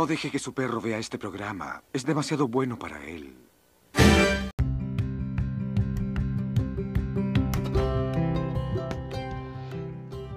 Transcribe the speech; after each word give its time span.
No 0.00 0.06
deje 0.06 0.30
que 0.30 0.38
su 0.38 0.54
perro 0.54 0.80
vea 0.80 0.96
este 0.96 1.18
programa. 1.18 1.82
Es 1.92 2.06
demasiado 2.06 2.48
bueno 2.48 2.78
para 2.78 3.06
él. 3.06 3.36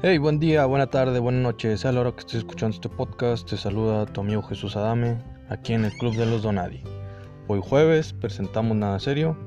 Hey, 0.02 0.18
buen 0.18 0.38
día, 0.42 0.66
buena 0.66 0.88
tarde, 0.88 1.18
buena 1.20 1.40
noche. 1.40 1.78
Sea 1.78 1.94
la 1.94 2.02
hora 2.02 2.12
que 2.12 2.20
estés 2.20 2.40
escuchando 2.40 2.76
este 2.76 2.90
podcast, 2.90 3.50
te 3.50 3.56
saluda 3.56 4.06
tu 4.06 4.20
amigo 4.20 4.44
Jesús 4.44 4.76
Adame, 4.76 5.18
aquí 5.48 5.72
en 5.72 5.86
el 5.86 5.94
Club 5.94 6.14
de 6.18 6.26
los 6.26 6.42
Donadi. 6.42 6.84
Hoy 7.48 7.62
jueves 7.64 8.12
presentamos 8.12 8.76
Nada 8.76 9.00
Serio, 9.00 9.38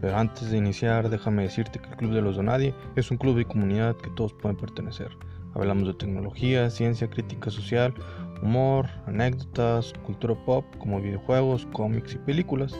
pero 0.00 0.16
antes 0.16 0.50
de 0.50 0.56
iniciar 0.58 1.10
déjame 1.10 1.44
decirte 1.44 1.78
que 1.78 1.90
el 1.90 1.96
Club 1.96 2.12
de 2.14 2.22
los 2.22 2.34
Donadi 2.34 2.74
es 2.96 3.12
un 3.12 3.18
club 3.18 3.36
de 3.36 3.44
comunidad 3.44 3.94
que 3.98 4.10
todos 4.16 4.32
pueden 4.32 4.56
pertenecer. 4.56 5.16
Hablamos 5.54 5.86
de 5.86 5.94
tecnología, 5.94 6.70
ciencia, 6.70 7.08
crítica 7.08 7.50
social, 7.50 7.94
humor, 8.42 8.86
anécdotas, 9.06 9.92
cultura 10.04 10.34
pop 10.44 10.64
como 10.78 11.00
videojuegos, 11.00 11.66
cómics 11.72 12.14
y 12.14 12.18
películas. 12.18 12.74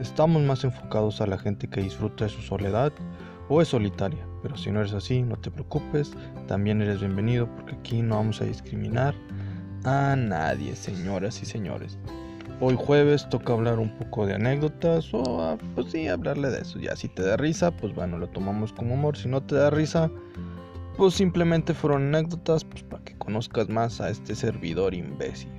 Estamos 0.00 0.42
más 0.42 0.64
enfocados 0.64 1.20
a 1.20 1.26
la 1.26 1.38
gente 1.38 1.68
que 1.68 1.82
disfruta 1.82 2.24
de 2.24 2.30
su 2.30 2.42
soledad 2.42 2.92
o 3.48 3.60
es 3.60 3.68
solitaria, 3.68 4.26
pero 4.42 4.56
si 4.56 4.70
no 4.70 4.80
eres 4.80 4.94
así, 4.94 5.22
no 5.22 5.36
te 5.36 5.50
preocupes, 5.50 6.12
también 6.46 6.80
eres 6.80 7.00
bienvenido 7.00 7.48
porque 7.54 7.74
aquí 7.74 8.02
no 8.02 8.16
vamos 8.16 8.40
a 8.40 8.44
discriminar 8.44 9.14
a 9.84 10.16
nadie, 10.16 10.74
señoras 10.76 11.42
y 11.42 11.46
señores. 11.46 11.98
Hoy 12.60 12.76
jueves 12.78 13.28
toca 13.28 13.52
hablar 13.52 13.80
un 13.80 13.90
poco 13.98 14.24
de 14.24 14.34
anécdotas 14.34 15.12
o 15.12 15.42
ah, 15.42 15.58
pues 15.74 15.90
sí, 15.90 16.06
hablarle 16.06 16.48
de 16.48 16.60
eso. 16.60 16.78
Ya 16.78 16.94
si 16.94 17.08
te 17.08 17.22
da 17.22 17.36
risa, 17.36 17.72
pues 17.72 17.92
bueno, 17.92 18.18
lo 18.18 18.28
tomamos 18.28 18.72
como 18.72 18.94
humor. 18.94 19.16
Si 19.16 19.28
no 19.28 19.42
te 19.42 19.56
da 19.56 19.70
risa, 19.70 20.10
pues 20.96 21.14
simplemente 21.14 21.74
fueron 21.74 22.14
anécdotas 22.14 22.64
pues, 22.64 22.82
para 22.82 23.02
que 23.04 23.16
conozcas 23.18 23.68
más 23.68 24.00
a 24.00 24.10
este 24.10 24.34
servidor 24.34 24.94
imbécil. 24.94 25.50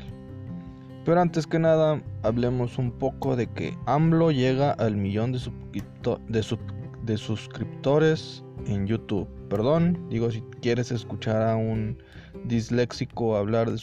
Pero 1.06 1.20
antes 1.20 1.46
que 1.46 1.60
nada, 1.60 2.02
hablemos 2.22 2.78
un 2.78 2.92
poco 2.92 3.36
de 3.36 3.48
que 3.48 3.78
AMLO 3.88 4.32
llega 4.32 4.72
al 4.72 4.96
millón 4.96 5.34
de, 5.34 7.18
suscriptores 7.18 8.44
en 8.68 8.88
YouTube. 8.88 9.28
Perdón, 9.50 10.08
digo, 10.10 10.32
si 10.32 10.42
quieres 10.62 10.92
escuchar 10.92 11.42
a 11.42 11.58
un 11.58 12.02
disléxico 12.46 13.36
hablar 13.36 13.70
de, 13.70 13.82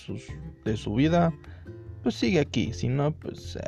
de 0.64 0.76
su 0.78 0.94
vida, 0.94 1.34
pues 2.02 2.14
sigue 2.14 2.40
aquí. 2.40 2.72
Si 2.72 2.88
no, 2.88 3.12
pues 3.12 3.56
eh, 3.56 3.60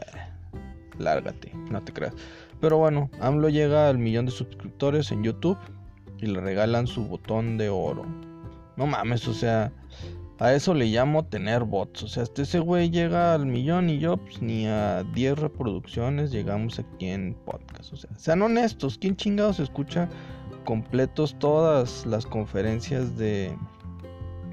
lárgate, 0.98 1.52
no 1.70 1.82
te 1.82 1.92
creas. 1.92 2.14
Pero 2.58 2.78
bueno, 2.78 3.10
AMLO 3.20 3.50
llega 3.50 3.90
al 3.90 3.98
millón 3.98 4.24
de 4.24 4.32
suscriptores 4.32 5.12
en 5.12 5.24
YouTube 5.24 5.58
y 6.22 6.26
le 6.26 6.40
regalan 6.40 6.86
su 6.86 7.04
botón 7.06 7.58
de 7.58 7.68
oro. 7.68 8.06
No 8.76 8.86
mames, 8.86 9.28
o 9.28 9.34
sea, 9.34 9.72
a 10.38 10.54
eso 10.54 10.72
le 10.74 10.86
llamo 10.86 11.24
tener 11.24 11.64
bots. 11.64 12.02
O 12.04 12.08
sea, 12.08 12.22
este 12.22 12.42
ese 12.42 12.58
güey 12.58 12.90
llega 12.90 13.34
al 13.34 13.46
millón 13.46 13.90
y 13.90 13.98
yo, 13.98 14.16
pues 14.16 14.40
ni 14.40 14.66
a 14.66 15.04
10 15.14 15.38
reproducciones 15.38 16.30
llegamos 16.30 16.78
aquí 16.78 17.08
en 17.08 17.34
podcast. 17.44 17.92
O 17.92 17.96
sea, 17.96 18.10
sean 18.16 18.42
honestos, 18.42 18.98
¿quién 18.98 19.16
chingados 19.16 19.60
escucha 19.60 20.08
completos 20.64 21.36
todas 21.38 22.06
las 22.06 22.26
conferencias 22.26 23.16
de. 23.16 23.56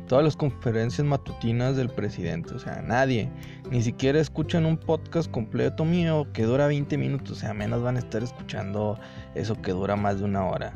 Todas 0.08 0.26
las 0.26 0.36
conferencias 0.36 1.06
matutinas 1.06 1.76
del 1.76 1.88
presidente, 1.88 2.56
o 2.56 2.58
sea, 2.58 2.82
nadie, 2.82 3.30
ni 3.70 3.84
siquiera 3.84 4.20
escuchan 4.20 4.66
un 4.66 4.76
podcast 4.76 5.30
completo 5.30 5.86
mío 5.86 6.26
que 6.34 6.46
dura 6.46 6.66
20 6.66 6.98
minutos, 6.98 7.38
o 7.38 7.40
sea, 7.40 7.54
menos 7.54 7.84
van 7.84 7.96
a 7.96 8.00
estar 8.00 8.24
escuchando 8.24 8.98
eso 9.36 9.54
que 9.62 9.72
dura 9.72 9.96
más 9.96 10.18
de 10.18 10.26
una 10.26 10.48
hora. 10.48 10.74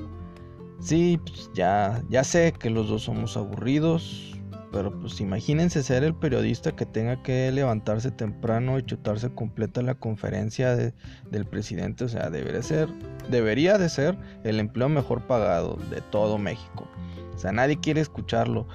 Sí, 0.83 1.17
pues 1.25 1.49
ya, 1.53 2.03
ya 2.09 2.25
sé 2.25 2.51
que 2.51 2.69
los 2.69 2.89
dos 2.89 3.03
somos 3.03 3.37
aburridos, 3.37 4.37
pero 4.73 4.91
pues 4.99 5.21
imagínense 5.21 5.81
ser 5.81 6.03
el 6.03 6.13
periodista 6.13 6.75
que 6.75 6.85
tenga 6.85 7.23
que 7.23 7.49
levantarse 7.53 8.11
temprano 8.11 8.77
y 8.77 8.83
chutarse 8.83 9.33
completa 9.33 9.81
la 9.81 9.95
conferencia 9.95 10.75
del 10.75 11.45
presidente, 11.45 12.03
o 12.03 12.09
sea, 12.09 12.29
debería 12.29 12.61
ser, 12.61 12.89
debería 13.29 13.77
de 13.77 13.87
ser 13.87 14.17
el 14.43 14.59
empleo 14.59 14.89
mejor 14.89 15.25
pagado 15.25 15.77
de 15.89 16.01
todo 16.01 16.37
México. 16.37 16.85
O 17.33 17.37
sea, 17.37 17.53
nadie 17.53 17.79
quiere 17.79 18.01
escucharlo, 18.01 18.67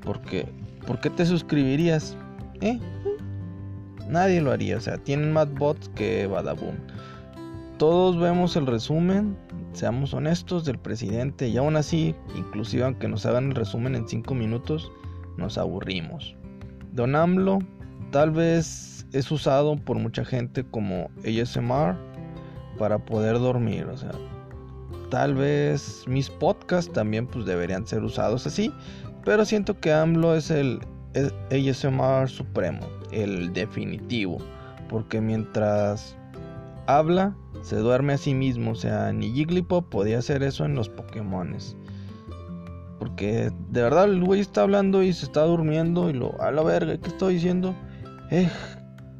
porque 0.00 0.48
¿por 0.88 1.00
qué 1.00 1.08
te 1.08 1.24
suscribirías? 1.24 2.16
¿Eh? 2.62 2.80
Nadie 4.08 4.40
lo 4.40 4.50
haría, 4.50 4.76
o 4.76 4.80
sea, 4.80 4.98
tienen 4.98 5.32
más 5.32 5.54
bots 5.54 5.88
que 5.90 6.26
Badaboom. 6.26 6.74
Todos 7.78 8.18
vemos 8.18 8.56
el 8.56 8.66
resumen 8.66 9.36
seamos 9.74 10.14
honestos, 10.14 10.64
del 10.64 10.78
presidente 10.78 11.48
y 11.48 11.56
aún 11.56 11.76
así, 11.76 12.14
inclusive 12.36 12.84
aunque 12.84 13.08
nos 13.08 13.26
hagan 13.26 13.48
el 13.48 13.54
resumen 13.54 13.94
en 13.94 14.08
5 14.08 14.34
minutos, 14.34 14.90
nos 15.36 15.58
aburrimos. 15.58 16.36
Don 16.92 17.14
AMLO 17.16 17.58
tal 18.10 18.30
vez 18.30 19.06
es 19.12 19.30
usado 19.30 19.76
por 19.76 19.98
mucha 19.98 20.24
gente 20.24 20.64
como 20.64 21.10
ASMR 21.26 21.96
para 22.78 22.98
poder 23.04 23.38
dormir, 23.38 23.84
o 23.86 23.96
sea, 23.96 24.12
tal 25.10 25.34
vez 25.34 26.04
mis 26.06 26.30
podcasts 26.30 26.92
también 26.92 27.26
pues 27.26 27.44
deberían 27.44 27.86
ser 27.86 28.02
usados 28.02 28.46
así, 28.46 28.72
pero 29.24 29.44
siento 29.44 29.78
que 29.78 29.92
AMLO 29.92 30.34
es 30.34 30.50
el 30.50 30.80
ASMR 31.50 32.28
supremo, 32.28 32.80
el 33.12 33.52
definitivo, 33.52 34.38
porque 34.88 35.20
mientras 35.20 36.16
habla, 36.86 37.36
se 37.62 37.76
duerme 37.76 38.14
a 38.14 38.18
sí 38.18 38.34
mismo. 38.34 38.72
O 38.72 38.74
sea, 38.74 39.12
ni 39.12 39.32
Jigglypuff 39.32 39.84
podía 39.84 40.18
hacer 40.18 40.42
eso 40.42 40.64
en 40.64 40.74
los 40.74 40.88
Pokémones. 40.88 41.76
Porque 42.98 43.50
de 43.70 43.82
verdad 43.82 44.04
el 44.04 44.24
güey 44.24 44.40
está 44.40 44.62
hablando 44.62 45.02
y 45.02 45.12
se 45.12 45.26
está 45.26 45.42
durmiendo 45.42 46.08
y 46.10 46.14
lo... 46.14 46.40
A 46.40 46.50
la 46.50 46.62
verga, 46.62 46.96
¿qué 46.98 47.08
estoy 47.08 47.34
diciendo? 47.34 47.74
Eh, 48.30 48.48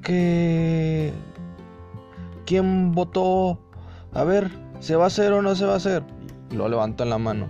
que... 0.02 1.12
¿Quién 2.47 2.92
votó? 2.92 3.60
A 4.12 4.25
ver, 4.25 4.50
¿se 4.81 4.96
va 4.96 5.04
a 5.04 5.06
hacer 5.08 5.32
o 5.32 5.42
no 5.42 5.54
se 5.54 5.66
va 5.66 5.75
a 5.75 5.76
hacer? 5.76 6.02
Y 6.50 6.56
lo 6.56 6.69
levanta 6.69 7.04
la 7.04 7.19
mano. 7.19 7.48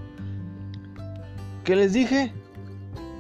¿Qué 1.65 1.77
les 1.77 1.93
dije? 1.93 2.33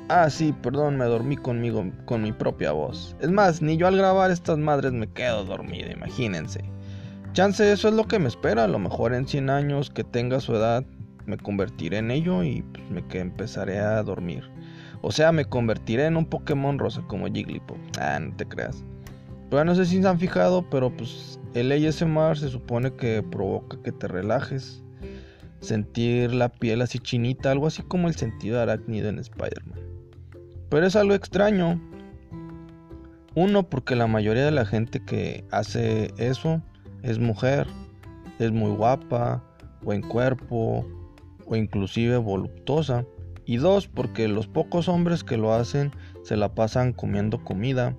Ah, 0.08 0.28
sí, 0.28 0.52
perdón, 0.52 0.98
me 0.98 1.06
dormí 1.06 1.36
conmigo, 1.36 1.84
con 2.04 2.22
mi 2.22 2.32
propia 2.32 2.72
voz. 2.72 3.16
Es 3.20 3.30
más, 3.30 3.62
ni 3.62 3.76
yo 3.76 3.86
al 3.86 3.96
grabar 3.96 4.30
estas 4.30 4.58
madres 4.58 4.92
me 4.92 5.08
quedo 5.08 5.44
dormido, 5.44 5.90
imagínense. 5.90 6.73
Chance, 7.34 7.72
eso 7.72 7.88
es 7.88 7.94
lo 7.94 8.06
que 8.06 8.20
me 8.20 8.28
espera. 8.28 8.62
A 8.62 8.68
lo 8.68 8.78
mejor 8.78 9.12
en 9.12 9.26
100 9.26 9.50
años 9.50 9.90
que 9.90 10.04
tenga 10.04 10.38
su 10.38 10.54
edad 10.54 10.84
me 11.26 11.36
convertiré 11.36 11.98
en 11.98 12.12
ello 12.12 12.44
y 12.44 12.62
pues, 12.62 12.88
me 12.90 13.04
que 13.08 13.18
empezaré 13.18 13.80
a 13.80 14.00
dormir. 14.04 14.48
O 15.02 15.10
sea, 15.10 15.32
me 15.32 15.44
convertiré 15.44 16.06
en 16.06 16.16
un 16.16 16.26
Pokémon 16.26 16.78
rosa 16.78 17.02
como 17.08 17.26
Jigglypuff. 17.26 17.76
Ah, 18.00 18.20
no 18.20 18.36
te 18.36 18.46
creas. 18.46 18.84
Pero 19.50 19.64
no 19.64 19.74
sé 19.74 19.84
si 19.84 20.00
se 20.00 20.06
han 20.06 20.20
fijado, 20.20 20.70
pero 20.70 20.96
pues 20.96 21.40
el 21.54 21.72
ASMR 21.72 22.38
se 22.38 22.50
supone 22.50 22.94
que 22.94 23.24
provoca 23.24 23.78
que 23.82 23.90
te 23.90 24.06
relajes. 24.06 24.84
Sentir 25.58 26.32
la 26.32 26.50
piel 26.50 26.82
así 26.82 27.00
chinita, 27.00 27.50
algo 27.50 27.66
así 27.66 27.82
como 27.82 28.06
el 28.06 28.14
sentido 28.14 28.60
arácnido 28.60 29.08
en 29.08 29.18
Spider-Man. 29.18 29.80
Pero 30.68 30.86
es 30.86 30.94
algo 30.94 31.14
extraño. 31.14 31.82
Uno, 33.34 33.68
porque 33.68 33.96
la 33.96 34.06
mayoría 34.06 34.44
de 34.44 34.52
la 34.52 34.64
gente 34.64 35.04
que 35.04 35.44
hace 35.50 36.14
eso 36.16 36.62
es 37.04 37.18
mujer, 37.18 37.66
es 38.38 38.50
muy 38.50 38.70
guapa, 38.70 39.42
buen 39.82 40.00
cuerpo 40.02 40.84
o 41.46 41.56
inclusive 41.56 42.16
voluptuosa. 42.16 43.04
Y 43.44 43.58
dos, 43.58 43.86
porque 43.86 44.26
los 44.26 44.48
pocos 44.48 44.88
hombres 44.88 45.22
que 45.22 45.36
lo 45.36 45.52
hacen 45.52 45.92
se 46.22 46.36
la 46.36 46.54
pasan 46.54 46.94
comiendo 46.94 47.44
comida. 47.44 47.94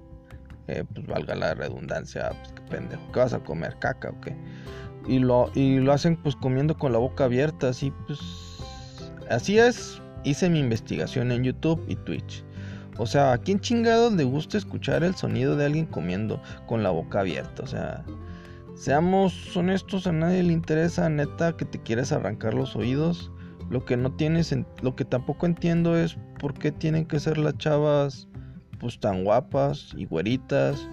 Eh, 0.67 0.83
pues 0.91 1.05
valga 1.05 1.35
la 1.35 1.53
redundancia, 1.53 2.31
pues 2.41 2.69
pendejo, 2.71 3.03
¿qué 3.13 3.19
vas 3.19 3.33
a 3.33 3.39
comer? 3.39 3.77
¿Caca 3.77 4.09
o 4.09 4.21
qué? 4.21 4.35
Y 5.07 5.19
lo, 5.19 5.51
y 5.53 5.77
lo 5.77 5.93
hacen 5.93 6.17
pues 6.17 6.35
comiendo 6.35 6.75
con 6.75 6.91
la 6.91 6.97
boca 6.97 7.25
abierta, 7.25 7.69
así 7.69 7.93
pues... 8.07 8.19
Así 9.29 9.59
es, 9.59 10.01
hice 10.23 10.49
mi 10.49 10.59
investigación 10.59 11.31
en 11.31 11.43
YouTube 11.43 11.83
y 11.87 11.95
Twitch. 11.95 12.43
O 12.97 13.05
sea, 13.05 13.33
¿a 13.33 13.37
quién 13.37 13.59
chingados 13.59 14.13
le 14.13 14.23
gusta 14.23 14.57
escuchar 14.57 15.03
el 15.03 15.15
sonido 15.15 15.55
de 15.55 15.65
alguien 15.65 15.85
comiendo 15.85 16.41
con 16.65 16.81
la 16.81 16.89
boca 16.89 17.19
abierta? 17.19 17.63
O 17.63 17.67
sea, 17.67 18.03
Seamos 18.75 19.55
honestos, 19.55 20.05
a 20.05 20.11
nadie 20.11 20.43
le 20.43 20.51
interesa 20.51 21.09
neta 21.09 21.55
que 21.55 21.63
te 21.63 21.81
quieras 21.81 22.11
arrancar 22.11 22.53
los 22.53 22.75
oídos. 22.75 23.31
Lo 23.69 23.85
que 23.85 23.95
no 23.95 24.11
tienes, 24.11 24.53
lo 24.81 24.95
que 24.95 25.05
tampoco 25.05 25.45
entiendo 25.45 25.97
es 25.97 26.17
por 26.39 26.53
qué 26.53 26.71
tienen 26.71 27.05
que 27.05 27.19
ser 27.19 27.37
las 27.37 27.57
chavas 27.57 28.27
pues 28.79 28.99
tan 28.99 29.23
guapas 29.23 29.93
y 29.95 30.05
güeritas. 30.05 30.87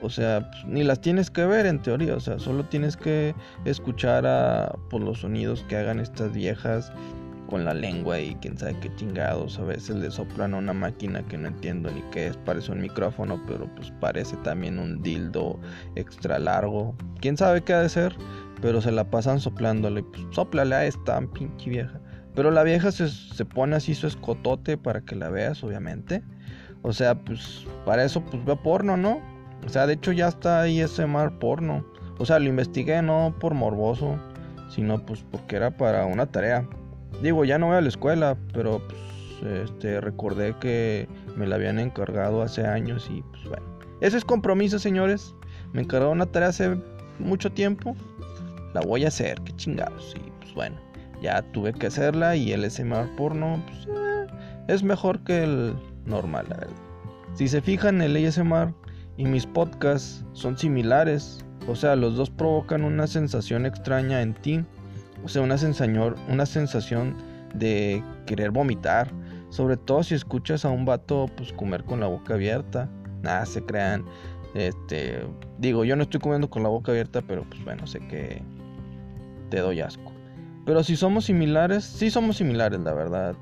O 0.00 0.08
sea, 0.08 0.50
pues, 0.50 0.64
ni 0.64 0.84
las 0.84 1.00
tienes 1.00 1.30
que 1.30 1.44
ver 1.44 1.66
en 1.66 1.82
teoría, 1.82 2.14
o 2.14 2.20
sea, 2.20 2.38
solo 2.38 2.64
tienes 2.64 2.96
que 2.96 3.34
escuchar 3.64 4.26
a 4.26 4.74
pues, 4.88 5.02
los 5.02 5.20
sonidos 5.20 5.64
que 5.68 5.76
hagan 5.76 6.00
estas 6.00 6.32
viejas 6.32 6.92
con 7.48 7.64
la 7.64 7.74
lengua 7.74 8.20
y 8.20 8.34
quién 8.36 8.56
sabe 8.56 8.78
qué 8.80 8.94
chingados. 8.94 9.58
A 9.58 9.64
veces 9.64 9.96
le 9.96 10.10
soplan 10.10 10.54
a 10.54 10.58
una 10.58 10.72
máquina 10.72 11.22
que 11.26 11.38
no 11.38 11.48
entiendo 11.48 11.90
ni 11.90 12.02
qué 12.12 12.28
es. 12.28 12.36
Parece 12.36 12.72
un 12.72 12.80
micrófono, 12.80 13.42
pero 13.46 13.72
pues 13.74 13.92
parece 14.00 14.36
también 14.38 14.78
un 14.78 15.02
dildo 15.02 15.58
extra 15.96 16.38
largo. 16.38 16.94
Quién 17.20 17.36
sabe 17.36 17.62
qué 17.62 17.72
ha 17.72 17.80
de 17.80 17.88
ser, 17.88 18.14
pero 18.60 18.80
se 18.80 18.92
la 18.92 19.10
pasan 19.10 19.40
soplándole. 19.40 20.02
Pues 20.02 20.22
soplale 20.30 20.74
a 20.74 20.84
esta 20.84 21.20
pinche 21.20 21.70
vieja. 21.70 22.00
Pero 22.34 22.50
la 22.50 22.62
vieja 22.62 22.92
se, 22.92 23.08
se 23.08 23.44
pone 23.44 23.76
así 23.76 23.94
su 23.94 24.06
escotote 24.06 24.76
para 24.76 25.00
que 25.00 25.16
la 25.16 25.30
veas, 25.30 25.64
obviamente. 25.64 26.22
O 26.82 26.92
sea, 26.92 27.18
pues 27.24 27.66
para 27.84 28.04
eso 28.04 28.22
pues 28.24 28.44
veo 28.44 28.62
porno, 28.62 28.96
¿no? 28.96 29.20
O 29.66 29.68
sea, 29.68 29.86
de 29.86 29.94
hecho 29.94 30.12
ya 30.12 30.28
está 30.28 30.60
ahí 30.60 30.80
ese 30.80 31.06
mar 31.06 31.38
porno. 31.38 31.84
O 32.18 32.26
sea, 32.26 32.38
lo 32.38 32.46
investigué 32.46 33.00
no 33.02 33.34
por 33.40 33.54
morboso, 33.54 34.16
sino 34.68 35.04
pues 35.04 35.24
porque 35.30 35.56
era 35.56 35.76
para 35.76 36.04
una 36.06 36.26
tarea. 36.26 36.68
Digo, 37.22 37.44
ya 37.44 37.58
no 37.58 37.66
voy 37.66 37.76
a 37.76 37.80
la 37.80 37.88
escuela, 37.88 38.36
pero 38.52 38.80
pues 38.86 39.70
este 39.70 40.00
recordé 40.00 40.54
que 40.60 41.08
me 41.36 41.46
la 41.46 41.56
habían 41.56 41.78
encargado 41.78 42.42
hace 42.42 42.66
años 42.66 43.08
y 43.10 43.22
pues 43.22 43.44
bueno. 43.48 43.66
Ese 44.00 44.16
es 44.16 44.24
compromiso, 44.24 44.78
señores. 44.78 45.34
Me 45.72 45.82
encargó 45.82 46.10
una 46.10 46.26
tarea 46.26 46.48
hace 46.48 46.78
mucho 47.18 47.50
tiempo. 47.50 47.96
La 48.74 48.80
voy 48.80 49.04
a 49.04 49.08
hacer, 49.08 49.40
qué 49.42 49.52
chingados. 49.56 50.14
Y 50.16 50.30
pues 50.40 50.54
bueno, 50.54 50.76
ya 51.20 51.42
tuve 51.52 51.72
que 51.72 51.88
hacerla 51.88 52.36
y 52.36 52.52
el 52.52 52.68
SMR 52.70 53.14
porno 53.16 53.62
pues, 53.66 53.88
eh, 53.88 54.26
es 54.68 54.82
mejor 54.82 55.24
que 55.24 55.42
el 55.42 55.74
normal, 56.04 56.46
la 56.48 56.56
verdad. 56.58 56.76
Si 57.34 57.48
se 57.48 57.60
fijan, 57.60 58.02
el 58.02 58.16
ASMR 58.16 58.74
y 59.16 59.24
mis 59.24 59.46
podcasts 59.46 60.24
son 60.32 60.56
similares. 60.56 61.44
O 61.68 61.74
sea, 61.74 61.96
los 61.96 62.16
dos 62.16 62.30
provocan 62.30 62.84
una 62.84 63.06
sensación 63.06 63.66
extraña 63.66 64.22
en 64.22 64.34
ti. 64.34 64.64
O 65.24 65.28
sea, 65.28 65.42
una 65.42 65.58
sensación, 65.58 66.14
una 66.28 66.46
sensación 66.46 67.16
de 67.54 68.02
querer 68.26 68.50
vomitar. 68.50 69.10
Sobre 69.50 69.76
todo 69.76 70.02
si 70.02 70.14
escuchas 70.14 70.64
a 70.64 70.70
un 70.70 70.84
vato 70.84 71.26
pues 71.36 71.52
comer 71.52 71.84
con 71.84 72.00
la 72.00 72.06
boca 72.06 72.34
abierta. 72.34 72.88
Nada, 73.22 73.46
se 73.46 73.62
crean. 73.62 74.04
Este, 74.54 75.26
digo, 75.58 75.84
yo 75.84 75.96
no 75.96 76.02
estoy 76.02 76.20
comiendo 76.20 76.48
con 76.48 76.62
la 76.62 76.68
boca 76.68 76.92
abierta, 76.92 77.22
pero 77.22 77.44
pues 77.48 77.62
bueno, 77.64 77.86
sé 77.86 78.00
que 78.00 78.42
te 79.50 79.60
doy 79.60 79.80
asco. 79.80 80.12
Pero 80.68 80.84
si 80.84 80.96
somos 80.96 81.24
similares, 81.24 81.84
sí 81.84 82.10
somos 82.10 82.36
similares, 82.36 82.80
la 82.80 82.92
verdad. 82.92 83.34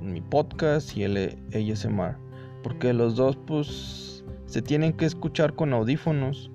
Mi 0.00 0.20
podcast 0.20 0.96
y 0.96 1.02
el 1.02 1.36
ASMR. 1.52 2.16
Porque 2.62 2.92
los 2.92 3.16
dos, 3.16 3.36
pues, 3.46 4.24
se 4.46 4.62
tienen 4.62 4.92
que 4.92 5.06
escuchar 5.06 5.54
con 5.54 5.72
audífonos. 5.72 6.50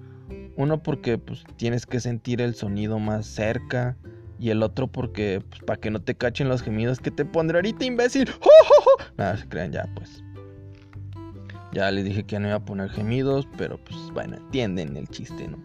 Uno 0.55 0.81
porque, 0.81 1.17
pues, 1.17 1.43
tienes 1.57 1.85
que 1.85 1.99
sentir 1.99 2.39
el 2.39 2.55
sonido 2.55 2.97
más 2.97 3.25
cerca. 3.25 3.97
Y 4.39 4.49
el 4.49 4.63
otro 4.63 4.87
porque, 4.87 5.41
pues, 5.49 5.61
para 5.61 5.79
que 5.79 5.91
no 5.91 6.01
te 6.01 6.15
cachen 6.15 6.49
los 6.49 6.61
gemidos 6.61 6.99
que 6.99 7.11
te 7.11 7.25
pondré 7.25 7.57
ahorita, 7.57 7.85
imbécil. 7.85 8.29
Nada, 9.17 9.37
se 9.37 9.47
crean 9.47 9.71
ya, 9.71 9.89
pues. 9.95 10.23
Ya 11.75 11.91
les 11.91 12.05
dije 12.05 12.23
que 12.23 12.39
no 12.39 12.47
iba 12.47 12.55
a 12.55 12.63
poner 12.63 12.89
gemidos, 12.89 13.47
pero 13.57 13.77
pues 13.83 13.97
bueno, 14.13 14.37
entienden 14.37 14.95
el 14.95 15.09
chiste, 15.09 15.45
¿no? 15.45 15.57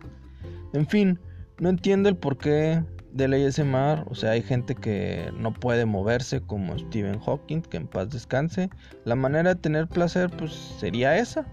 En 0.72 0.84
fin, 0.84 1.20
no 1.60 1.68
entiendo 1.68 2.08
el 2.08 2.16
porqué 2.16 2.82
del 3.12 3.34
ASMR, 3.34 4.04
o 4.08 4.14
sea, 4.16 4.32
hay 4.32 4.42
gente 4.42 4.74
que 4.74 5.30
no 5.38 5.52
puede 5.52 5.84
moverse 5.86 6.40
como 6.40 6.76
Stephen 6.78 7.20
Hawking, 7.20 7.62
que 7.62 7.76
en 7.76 7.86
paz 7.86 8.10
descanse. 8.10 8.70
La 9.04 9.14
manera 9.14 9.54
de 9.54 9.60
tener 9.60 9.86
placer 9.86 10.30
pues 10.36 10.52
sería 10.52 11.16
esa, 11.16 11.46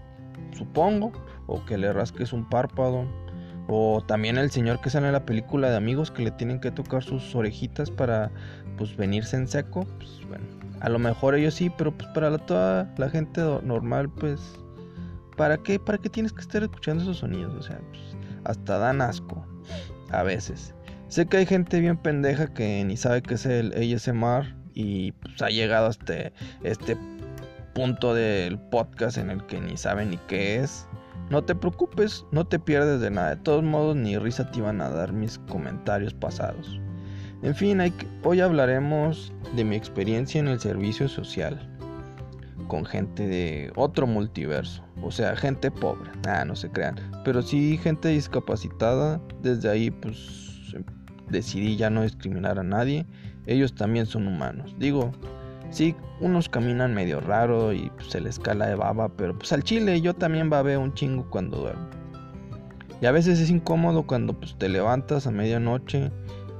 supongo, 0.56 1.12
o 1.46 1.64
que 1.64 1.78
le 1.78 1.92
rasques 1.92 2.32
un 2.32 2.48
párpado, 2.48 3.06
o 3.68 4.02
también 4.04 4.38
el 4.38 4.50
señor 4.50 4.80
que 4.80 4.90
sale 4.90 5.06
en 5.06 5.12
la 5.12 5.24
película 5.24 5.70
de 5.70 5.76
amigos 5.76 6.10
que 6.10 6.22
le 6.22 6.30
tienen 6.32 6.58
que 6.58 6.70
tocar 6.70 7.04
sus 7.04 7.34
orejitas 7.34 7.90
para 7.90 8.30
pues 8.78 8.96
venirse 8.96 9.36
en 9.36 9.46
seco, 9.46 9.86
pues 9.98 10.26
bueno, 10.26 10.44
a 10.80 10.88
lo 10.88 10.98
mejor 10.98 11.34
ellos 11.34 11.54
sí, 11.54 11.70
pero 11.76 11.96
pues 11.96 12.08
para 12.10 12.30
la, 12.30 12.38
toda 12.38 12.92
la 12.96 13.10
gente 13.10 13.42
normal, 13.62 14.08
pues, 14.08 14.40
¿para 15.36 15.58
qué? 15.58 15.78
¿Para 15.78 15.98
qué 15.98 16.08
tienes 16.08 16.32
que 16.32 16.40
estar 16.40 16.62
escuchando 16.62 17.02
esos 17.02 17.18
sonidos? 17.18 17.54
O 17.54 17.62
sea, 17.62 17.78
pues, 17.90 18.16
hasta 18.44 18.78
dan 18.78 19.02
asco, 19.02 19.44
a 20.10 20.22
veces. 20.22 20.74
Sé 21.08 21.26
que 21.26 21.38
hay 21.38 21.46
gente 21.46 21.80
bien 21.80 21.96
pendeja 21.96 22.52
que 22.52 22.84
ni 22.84 22.96
sabe 22.96 23.22
qué 23.22 23.34
es 23.34 23.46
el 23.46 23.72
ASMR 23.72 24.54
y 24.74 25.12
pues 25.12 25.40
ha 25.42 25.48
llegado 25.48 25.86
hasta 25.88 26.32
este 26.62 26.96
punto 27.74 28.14
del 28.14 28.58
podcast 28.58 29.18
en 29.18 29.30
el 29.30 29.44
que 29.46 29.60
ni 29.60 29.76
sabe 29.76 30.04
ni 30.06 30.16
qué 30.28 30.56
es. 30.56 30.86
No 31.30 31.44
te 31.44 31.54
preocupes, 31.54 32.24
no 32.32 32.46
te 32.46 32.58
pierdes 32.58 33.00
de 33.00 33.10
nada. 33.10 33.36
De 33.36 33.42
todos 33.42 33.62
modos, 33.62 33.96
ni 33.96 34.16
risa 34.16 34.50
te 34.50 34.58
iban 34.58 34.80
a 34.80 34.88
dar 34.88 35.12
mis 35.12 35.38
comentarios 35.50 36.14
pasados. 36.14 36.80
En 37.42 37.54
fin, 37.54 37.80
hoy 38.24 38.40
hablaremos 38.40 39.32
de 39.54 39.64
mi 39.64 39.76
experiencia 39.76 40.40
en 40.40 40.48
el 40.48 40.58
servicio 40.58 41.08
social 41.08 41.68
con 42.68 42.84
gente 42.84 43.26
de 43.26 43.72
otro 43.74 44.06
multiverso, 44.06 44.84
o 45.02 45.10
sea, 45.10 45.34
gente 45.34 45.70
pobre, 45.70 46.10
ah, 46.28 46.44
no 46.44 46.54
se 46.54 46.70
crean, 46.70 46.96
pero 47.24 47.42
sí 47.42 47.78
gente 47.78 48.08
discapacitada, 48.08 49.20
desde 49.42 49.70
ahí 49.70 49.90
pues 49.90 50.74
decidí 51.30 51.76
ya 51.76 51.90
no 51.90 52.02
discriminar 52.02 52.58
a 52.58 52.62
nadie, 52.62 53.06
ellos 53.46 53.74
también 53.74 54.06
son 54.06 54.26
humanos, 54.26 54.76
digo, 54.78 55.12
sí, 55.70 55.94
unos 56.20 56.48
caminan 56.48 56.94
medio 56.94 57.20
raro 57.20 57.72
y 57.72 57.90
pues, 57.90 58.08
se 58.08 58.20
les 58.20 58.38
cala 58.38 58.66
de 58.66 58.74
baba, 58.74 59.08
pero 59.08 59.36
pues 59.36 59.52
al 59.52 59.62
chile 59.62 60.00
yo 60.00 60.14
también 60.14 60.50
babeo 60.50 60.80
un 60.80 60.94
chingo 60.94 61.28
cuando 61.30 61.58
duermo. 61.58 61.88
Y 63.00 63.06
a 63.06 63.12
veces 63.12 63.38
es 63.38 63.50
incómodo 63.50 64.04
cuando 64.06 64.32
pues 64.32 64.56
te 64.58 64.68
levantas 64.68 65.26
a 65.26 65.30
medianoche 65.30 66.10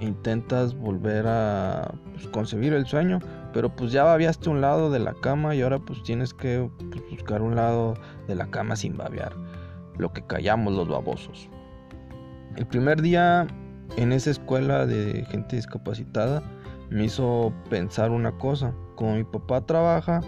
intentas 0.01 0.75
volver 0.75 1.27
a 1.27 1.93
pues, 2.13 2.27
concebir 2.29 2.73
el 2.73 2.87
sueño, 2.87 3.19
pero 3.53 3.75
pues 3.75 3.93
ya 3.93 4.05
babiaste 4.05 4.49
un 4.49 4.61
lado 4.61 4.91
de 4.91 4.99
la 4.99 5.15
cama 5.15 5.55
y 5.55 5.63
ahora 5.63 5.79
pues 5.79 6.03
tienes 6.03 6.35
que 6.35 6.69
pues, 6.91 7.03
buscar 7.11 7.43
un 7.43 7.57
lado 7.57 7.95
de 8.27 8.35
la 8.35 8.47
cama 8.47 8.77
sin 8.77 8.97
babear, 8.97 9.33
lo 9.97 10.13
que 10.13 10.23
callamos 10.23 10.75
los 10.75 10.89
babosos. 10.89 11.49
El 12.57 12.67
primer 12.67 13.03
día 13.03 13.47
en 13.97 14.13
esa 14.13 14.31
escuela 14.31 14.87
de 14.87 15.25
gente 15.31 15.57
discapacitada 15.57 16.43
me 16.91 17.05
hizo 17.05 17.53
pensar 17.71 18.11
una 18.11 18.33
cosa, 18.33 18.73
como 18.99 19.15
mi 19.15 19.23
papá 19.23 19.61
trabaja 19.61 20.23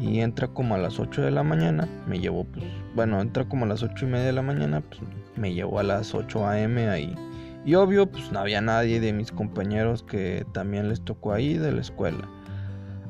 y 0.00 0.20
entra 0.20 0.46
como 0.46 0.76
a 0.76 0.78
las 0.78 1.00
8 1.00 1.22
de 1.22 1.32
la 1.32 1.42
mañana, 1.42 1.88
me 2.06 2.20
llevó 2.20 2.44
pues, 2.44 2.64
bueno, 2.94 3.20
entra 3.20 3.48
como 3.48 3.64
a 3.64 3.68
las 3.68 3.82
8 3.82 4.06
y 4.06 4.08
media 4.08 4.26
de 4.26 4.32
la 4.32 4.42
mañana, 4.42 4.80
pues 4.80 5.00
me 5.34 5.52
llevó 5.52 5.80
a 5.80 5.82
las 5.82 6.14
8 6.14 6.46
a.m. 6.46 6.88
ahí 6.88 7.16
y 7.64 7.74
obvio, 7.74 8.06
pues 8.06 8.30
no 8.30 8.38
había 8.38 8.60
nadie 8.60 9.00
de 9.00 9.12
mis 9.12 9.32
compañeros 9.32 10.04
que 10.04 10.46
también 10.52 10.88
les 10.88 11.00
tocó 11.00 11.32
ahí 11.32 11.54
de 11.58 11.72
la 11.72 11.80
escuela 11.80 12.28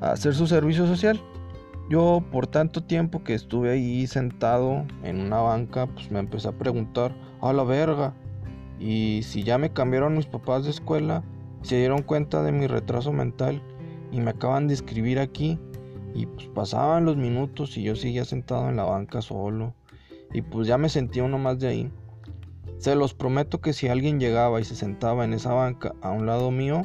hacer 0.01 0.35
su 0.35 0.47
servicio 0.47 0.87
social. 0.87 1.21
Yo 1.91 2.25
por 2.33 2.47
tanto 2.47 2.83
tiempo 2.83 3.23
que 3.23 3.35
estuve 3.35 3.71
ahí 3.71 4.07
sentado 4.07 4.87
en 5.03 5.21
una 5.21 5.41
banca, 5.41 5.87
pues 5.89 6.11
me 6.11 6.21
empecé 6.21 6.49
a 6.49 6.53
preguntar, 6.53 7.15
a 7.43 7.53
la 7.53 7.65
verga, 7.65 8.15
y 8.81 9.21
si 9.25 9.43
ya 9.43 9.59
me 9.59 9.73
cambiaron 9.75 10.17
mis 10.17 10.27
papás 10.27 10.65
de 10.65 10.71
escuela, 10.71 11.23
se 11.61 11.77
dieron 11.77 12.03
cuenta 12.03 12.43
de 12.43 12.53
mi 12.53 12.67
retraso 12.67 13.13
mental 13.13 13.63
y 14.13 14.21
me 14.21 14.31
acaban 14.31 14.69
de 14.69 14.75
escribir 14.75 15.19
aquí, 15.19 15.59
y 16.15 16.27
pues 16.27 16.47
pasaban 16.49 17.07
los 17.07 17.17
minutos 17.17 17.77
y 17.77 17.83
yo 17.83 17.97
seguía 17.97 18.25
sentado 18.25 18.69
en 18.69 18.77
la 18.77 18.85
banca 18.85 19.23
solo, 19.23 19.75
y 20.33 20.43
pues 20.43 20.69
ya 20.69 20.79
me 20.79 20.89
sentía 20.89 21.25
uno 21.25 21.39
más 21.39 21.59
de 21.59 21.69
ahí. 21.69 21.91
Se 22.79 22.95
los 22.95 23.15
prometo 23.15 23.61
que 23.61 23.73
si 23.73 23.89
alguien 23.89 24.21
llegaba 24.21 24.61
y 24.61 24.65
se 24.65 24.77
sentaba 24.77 25.25
en 25.25 25.33
esa 25.33 25.53
banca 25.55 25.95
a 26.03 26.11
un 26.11 26.27
lado 26.27 26.51
mío, 26.51 26.83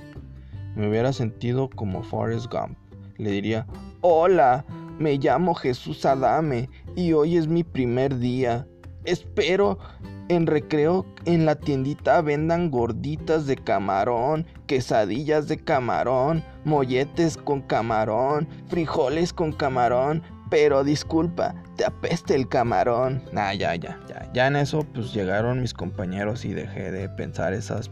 me 0.76 0.88
hubiera 0.88 1.12
sentido 1.12 1.70
como 1.70 2.04
Forrest 2.04 2.52
Gump. 2.52 2.78
Le 3.18 3.32
diría, 3.32 3.66
hola, 4.02 4.64
me 5.00 5.18
llamo 5.18 5.56
Jesús 5.56 6.06
Adame 6.06 6.70
y 6.96 7.14
hoy 7.14 7.36
es 7.38 7.48
mi 7.48 7.64
primer 7.64 8.20
día. 8.20 8.68
Espero 9.08 9.80
en 10.28 10.48
recreo 10.48 11.06
en 11.24 11.46
la 11.46 11.56
tiendita 11.56 12.22
vendan 12.22 12.70
gorditas 12.70 13.48
de 13.48 13.56
camarón, 13.56 14.46
quesadillas 14.66 15.48
de 15.48 15.58
camarón, 15.58 16.44
molletes 16.66 17.38
con 17.38 17.62
camarón, 17.62 18.50
frijoles 18.68 19.32
con 19.32 19.54
camarón, 19.54 20.22
pero 20.50 20.84
disculpa, 20.84 21.56
te 21.78 21.86
apeste 21.86 22.36
el 22.36 22.50
camarón. 22.50 23.24
Nah, 23.32 23.54
ya, 23.54 23.76
ya, 23.76 23.98
ya. 24.10 24.30
Ya 24.34 24.48
en 24.48 24.58
eso 24.58 24.86
pues 24.94 25.14
llegaron 25.14 25.62
mis 25.62 25.74
compañeros 25.74 26.44
y 26.44 26.54
dejé 26.54 26.92
de 26.92 27.08
pensar 27.08 27.54
esas 27.54 27.90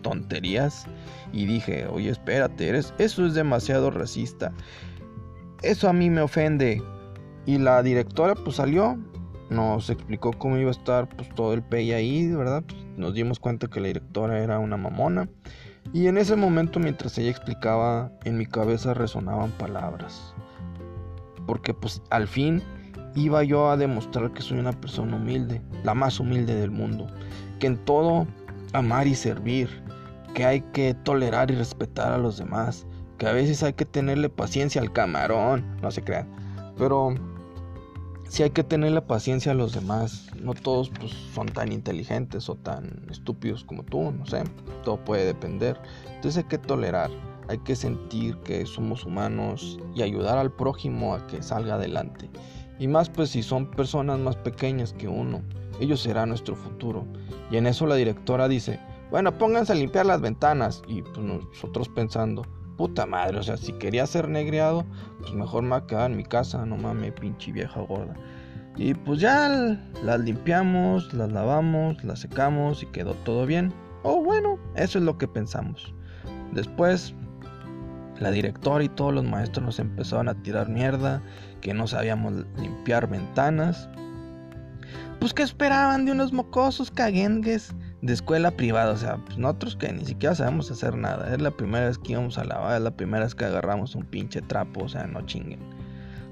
tonterías. 0.00 0.86
Y 1.34 1.44
dije, 1.44 1.86
oye, 1.86 2.08
espérate, 2.08 2.66
eres, 2.66 2.94
eso 2.96 3.26
es 3.26 3.34
demasiado 3.34 3.90
racista. 3.90 4.54
Eso 5.60 5.86
a 5.86 5.92
mí 5.92 6.08
me 6.08 6.22
ofende. 6.22 6.82
Y 7.44 7.58
la 7.58 7.82
directora 7.82 8.34
pues 8.34 8.56
salió, 8.56 8.98
nos 9.50 9.90
explicó 9.90 10.32
cómo 10.32 10.56
iba 10.56 10.68
a 10.68 10.72
estar 10.72 11.08
pues 11.08 11.28
todo 11.34 11.54
el 11.54 11.62
pey 11.62 11.92
ahí, 11.92 12.28
¿verdad? 12.32 12.64
Pues, 12.66 12.84
nos 12.96 13.14
dimos 13.14 13.38
cuenta 13.38 13.68
que 13.68 13.80
la 13.80 13.88
directora 13.88 14.42
era 14.42 14.58
una 14.58 14.76
mamona. 14.76 15.28
Y 15.92 16.08
en 16.08 16.18
ese 16.18 16.36
momento 16.36 16.80
mientras 16.80 17.16
ella 17.18 17.30
explicaba, 17.30 18.10
en 18.24 18.38
mi 18.38 18.46
cabeza 18.46 18.94
resonaban 18.94 19.52
palabras. 19.52 20.34
Porque 21.46 21.72
pues 21.72 22.02
al 22.10 22.26
fin 22.26 22.60
iba 23.14 23.42
yo 23.44 23.70
a 23.70 23.76
demostrar 23.76 24.32
que 24.32 24.42
soy 24.42 24.58
una 24.58 24.72
persona 24.72 25.16
humilde, 25.16 25.62
la 25.84 25.94
más 25.94 26.18
humilde 26.20 26.54
del 26.54 26.70
mundo, 26.70 27.06
que 27.60 27.68
en 27.68 27.78
todo 27.84 28.26
amar 28.72 29.06
y 29.06 29.14
servir, 29.14 29.68
que 30.34 30.44
hay 30.44 30.60
que 30.72 30.94
tolerar 30.94 31.50
y 31.50 31.54
respetar 31.54 32.12
a 32.12 32.18
los 32.18 32.36
demás, 32.36 32.86
que 33.18 33.26
a 33.26 33.32
veces 33.32 33.62
hay 33.62 33.72
que 33.72 33.86
tenerle 33.86 34.28
paciencia 34.28 34.82
al 34.82 34.92
camarón, 34.92 35.64
no 35.80 35.90
se 35.90 36.02
crean, 36.02 36.28
pero 36.76 37.14
si 38.28 38.42
hay 38.42 38.50
que 38.50 38.64
tenerle 38.64 39.02
paciencia 39.02 39.52
a 39.52 39.54
los 39.54 39.72
demás, 39.72 40.30
no 40.40 40.54
todos 40.54 40.90
pues, 40.90 41.12
son 41.34 41.46
tan 41.46 41.72
inteligentes 41.72 42.48
o 42.48 42.54
tan 42.54 43.06
estúpidos 43.10 43.64
como 43.64 43.82
tú, 43.82 44.12
no 44.12 44.26
sé, 44.26 44.44
todo 44.84 44.96
puede 45.04 45.24
depender, 45.24 45.80
entonces 46.14 46.44
hay 46.44 46.48
que 46.48 46.58
tolerar 46.58 47.10
hay 47.48 47.58
que 47.58 47.76
sentir 47.76 48.36
que 48.38 48.66
somos 48.66 49.04
humanos 49.04 49.78
y 49.94 50.02
ayudar 50.02 50.38
al 50.38 50.50
prójimo 50.50 51.14
a 51.14 51.26
que 51.26 51.42
salga 51.42 51.74
adelante. 51.74 52.28
Y 52.78 52.88
más 52.88 53.08
pues 53.08 53.30
si 53.30 53.42
son 53.42 53.70
personas 53.70 54.18
más 54.18 54.36
pequeñas 54.36 54.92
que 54.92 55.08
uno. 55.08 55.42
Ellos 55.80 56.00
serán 56.00 56.30
nuestro 56.30 56.56
futuro. 56.56 57.06
Y 57.50 57.56
en 57.56 57.66
eso 57.66 57.86
la 57.86 57.94
directora 57.94 58.48
dice, 58.48 58.80
bueno, 59.10 59.36
pónganse 59.38 59.72
a 59.72 59.76
limpiar 59.76 60.06
las 60.06 60.20
ventanas. 60.20 60.82
Y 60.88 61.02
pues 61.02 61.18
nosotros 61.18 61.88
pensando, 61.88 62.44
puta 62.76 63.06
madre, 63.06 63.38
o 63.38 63.42
sea, 63.42 63.56
si 63.56 63.72
quería 63.72 64.06
ser 64.06 64.28
negreado, 64.28 64.84
pues 65.20 65.32
mejor 65.32 65.62
me 65.62 65.70
va 65.70 65.84
a 65.88 66.06
en 66.06 66.16
mi 66.16 66.24
casa, 66.24 66.64
no 66.66 66.76
mames, 66.76 67.12
pinche 67.12 67.52
vieja 67.52 67.80
gorda. 67.80 68.14
Y 68.76 68.94
pues 68.94 69.20
ya 69.20 69.78
las 70.02 70.20
limpiamos, 70.20 71.12
las 71.14 71.32
lavamos, 71.32 72.02
las 72.04 72.20
secamos 72.20 72.82
y 72.82 72.86
quedó 72.86 73.14
todo 73.24 73.46
bien. 73.46 73.72
Oh, 74.02 74.22
bueno, 74.22 74.58
eso 74.74 74.98
es 74.98 75.04
lo 75.04 75.16
que 75.16 75.26
pensamos. 75.26 75.94
Después, 76.52 77.14
la 78.20 78.30
directora 78.30 78.84
y 78.84 78.88
todos 78.90 79.14
los 79.14 79.24
maestros 79.24 79.64
nos 79.64 79.78
empezaron 79.78 80.28
a 80.28 80.34
tirar 80.42 80.68
mierda, 80.68 81.22
que 81.62 81.72
no 81.72 81.86
sabíamos 81.86 82.44
limpiar 82.58 83.08
ventanas. 83.08 83.88
Pues 85.20 85.32
que 85.32 85.42
esperaban 85.42 86.04
de 86.04 86.12
unos 86.12 86.32
mocosos 86.32 86.90
caguengues 86.90 87.74
de 88.06 88.12
escuela 88.12 88.52
privada, 88.52 88.92
o 88.92 88.96
sea, 88.96 89.16
pues 89.16 89.36
nosotros 89.36 89.76
que 89.76 89.92
ni 89.92 90.04
siquiera 90.04 90.34
sabemos 90.34 90.70
hacer 90.70 90.96
nada. 90.96 91.34
Es 91.34 91.40
la 91.40 91.50
primera 91.50 91.86
vez 91.86 91.98
que 91.98 92.12
íbamos 92.12 92.38
a 92.38 92.44
lavar, 92.44 92.76
es 92.76 92.82
la 92.82 92.96
primera 92.96 93.24
vez 93.24 93.34
que 93.34 93.44
agarramos 93.44 93.94
un 93.94 94.04
pinche 94.04 94.40
trapo, 94.42 94.84
o 94.84 94.88
sea, 94.88 95.06
no 95.06 95.26
chinguen. 95.26 95.60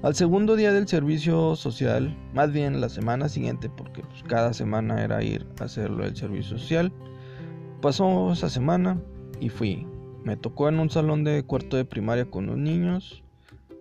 Al 0.01 0.15
segundo 0.15 0.55
día 0.55 0.71
del 0.71 0.87
servicio 0.87 1.55
social, 1.55 2.15
más 2.33 2.51
bien 2.51 2.79
la 2.79 2.89
semana 2.89 3.27
siguiente, 3.27 3.69
porque 3.69 4.03
pues, 4.03 4.23
cada 4.23 4.53
semana 4.53 5.03
era 5.03 5.23
ir 5.23 5.45
a 5.59 5.65
hacerlo 5.65 6.05
el 6.05 6.15
servicio 6.15 6.57
social, 6.57 6.91
pasó 7.81 8.31
esa 8.31 8.49
semana 8.49 8.99
y 9.39 9.49
fui. 9.49 9.85
Me 10.23 10.37
tocó 10.37 10.69
en 10.69 10.79
un 10.79 10.89
salón 10.89 11.23
de 11.23 11.43
cuarto 11.43 11.77
de 11.77 11.85
primaria 11.85 12.25
con 12.25 12.47
los 12.47 12.57
niños. 12.57 13.23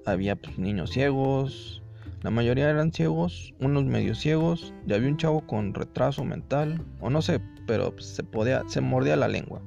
Había 0.04 0.36
pues, 0.36 0.58
niños 0.58 0.90
ciegos, 0.90 1.82
la 2.24 2.30
mayoría 2.30 2.70
eran 2.70 2.90
ciegos, 2.90 3.52
unos 3.60 3.84
medio 3.84 4.14
ciegos, 4.14 4.72
y 4.86 4.94
había 4.94 5.10
un 5.10 5.18
chavo 5.18 5.46
con 5.46 5.74
retraso 5.74 6.24
mental, 6.24 6.82
o 7.00 7.10
no 7.10 7.20
sé, 7.20 7.42
pero 7.66 7.92
pues, 7.92 8.06
se 8.06 8.22
podía, 8.22 8.62
se 8.68 8.80
mordía 8.80 9.16
la 9.16 9.28
lengua. 9.28 9.62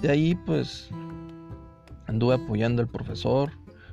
De 0.00 0.10
ahí 0.10 0.34
pues 0.34 0.90
anduve 2.06 2.34
apoyando 2.34 2.82
al 2.82 2.88
profesor, 2.88 3.50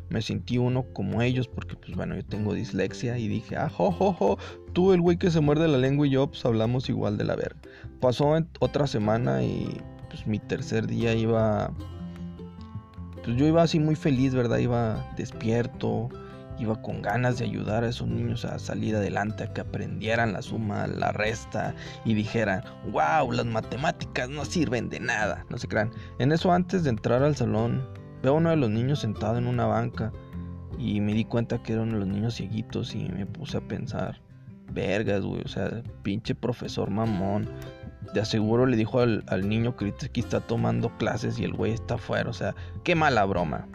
me 0.10 0.22
sentí 0.22 0.58
uno 0.58 0.86
como 0.94 1.22
ellos 1.22 1.48
porque 1.48 1.76
pues 1.76 1.96
bueno, 1.96 2.16
yo 2.16 2.26
tengo 2.26 2.54
dislexia 2.54 3.18
y 3.18 3.28
dije, 3.28 3.56
ah, 3.56 3.70
jo, 3.70 4.38
tú 4.74 4.94
el 4.94 5.02
güey 5.02 5.18
que 5.18 5.32
se 5.32 5.40
muerde 5.40 5.68
la 5.68 5.78
lengua 5.78 6.08
y 6.08 6.12
yo 6.12 6.28
pues 6.28 6.46
hablamos 6.46 6.90
igual 6.90 7.18
de 7.18 7.26
la 7.26 7.36
verga. 7.36 7.60
Pasó 8.02 8.34
otra 8.60 8.88
semana 8.88 9.44
y 9.44 9.70
pues 10.10 10.26
mi 10.26 10.40
tercer 10.40 10.88
día 10.88 11.14
iba, 11.14 11.72
pues 13.24 13.38
yo 13.38 13.46
iba 13.46 13.62
así 13.62 13.80
muy 13.80 13.96
feliz, 13.96 14.34
¿verdad? 14.34 14.58
Iba 14.58 15.06
despierto, 15.16 16.10
iba 16.60 16.82
con 16.82 17.02
ganas 17.02 17.40
de 17.40 17.46
ayudar 17.46 17.84
a 17.84 17.90
esos 17.90 18.08
niños 18.08 18.46
a 18.46 18.60
salir 18.60 18.96
adelante, 18.96 19.44
a 19.44 19.54
que 19.54 19.62
aprendieran 19.62 20.34
la 20.34 20.42
suma, 20.42 20.88
la 20.88 21.12
resta 21.12 21.74
y 22.06 22.14
dijeran, 22.14 22.64
wow, 22.92 23.32
las 23.32 23.46
matemáticas 23.46 24.30
no 24.30 24.46
sirven 24.46 24.90
de 24.90 25.00
nada, 25.00 25.46
no 25.50 25.58
se 25.58 25.68
crean. 25.68 25.92
En 26.20 26.32
eso 26.32 26.52
antes 26.52 26.84
de 26.84 26.90
entrar 26.90 27.24
al 27.24 27.36
salón 27.36 27.84
Veo 28.22 28.34
a 28.34 28.38
uno 28.38 28.50
de 28.50 28.58
los 28.58 28.70
niños 28.70 29.00
sentado 29.00 29.38
en 29.38 29.48
una 29.48 29.66
banca 29.66 30.12
y 30.78 31.00
me 31.00 31.14
di 31.14 31.26
cuenta 31.26 31.62
que 31.64 31.74
era 31.74 31.84
uno 31.84 31.94
de 31.94 32.00
los 32.00 32.08
niños 32.08 32.36
cieguitos 32.36 32.94
y 32.94 33.08
me 33.10 33.26
puse 33.26 33.58
a 33.58 33.62
pensar, 33.62 34.22
vergas, 34.74 35.24
güey, 35.24 35.42
o 35.44 35.48
sea, 35.48 35.82
pinche 36.04 36.36
profesor 36.36 36.90
mamón. 36.90 37.50
De 38.14 38.22
aseguro 38.22 38.66
le 38.66 38.76
dijo 38.76 39.00
al, 39.00 39.24
niño 39.48 39.76
que 39.76 39.94
está 40.16 40.40
tomando 40.40 40.90
clases 40.98 41.38
y 41.40 41.44
el 41.44 41.54
güey 41.54 41.74
está 41.74 41.96
afuera, 41.96 42.30
o 42.30 42.34
sea, 42.34 42.56
qué 42.84 42.96
mala 42.96 43.24
broma. 43.26 43.68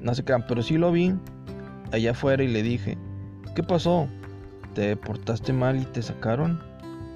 No 0.00 0.14
se 0.14 0.24
crean, 0.24 0.44
pero 0.46 0.62
sí 0.62 0.76
lo 0.76 0.90
vi 0.90 1.14
allá 1.94 2.10
afuera 2.12 2.42
y 2.42 2.48
le 2.48 2.62
dije, 2.62 2.98
¿qué 3.54 3.62
pasó? 3.62 4.08
¿Te 4.74 4.96
portaste 4.96 5.52
mal 5.52 5.80
y 5.80 5.84
te 5.86 6.02
sacaron? 6.02 6.60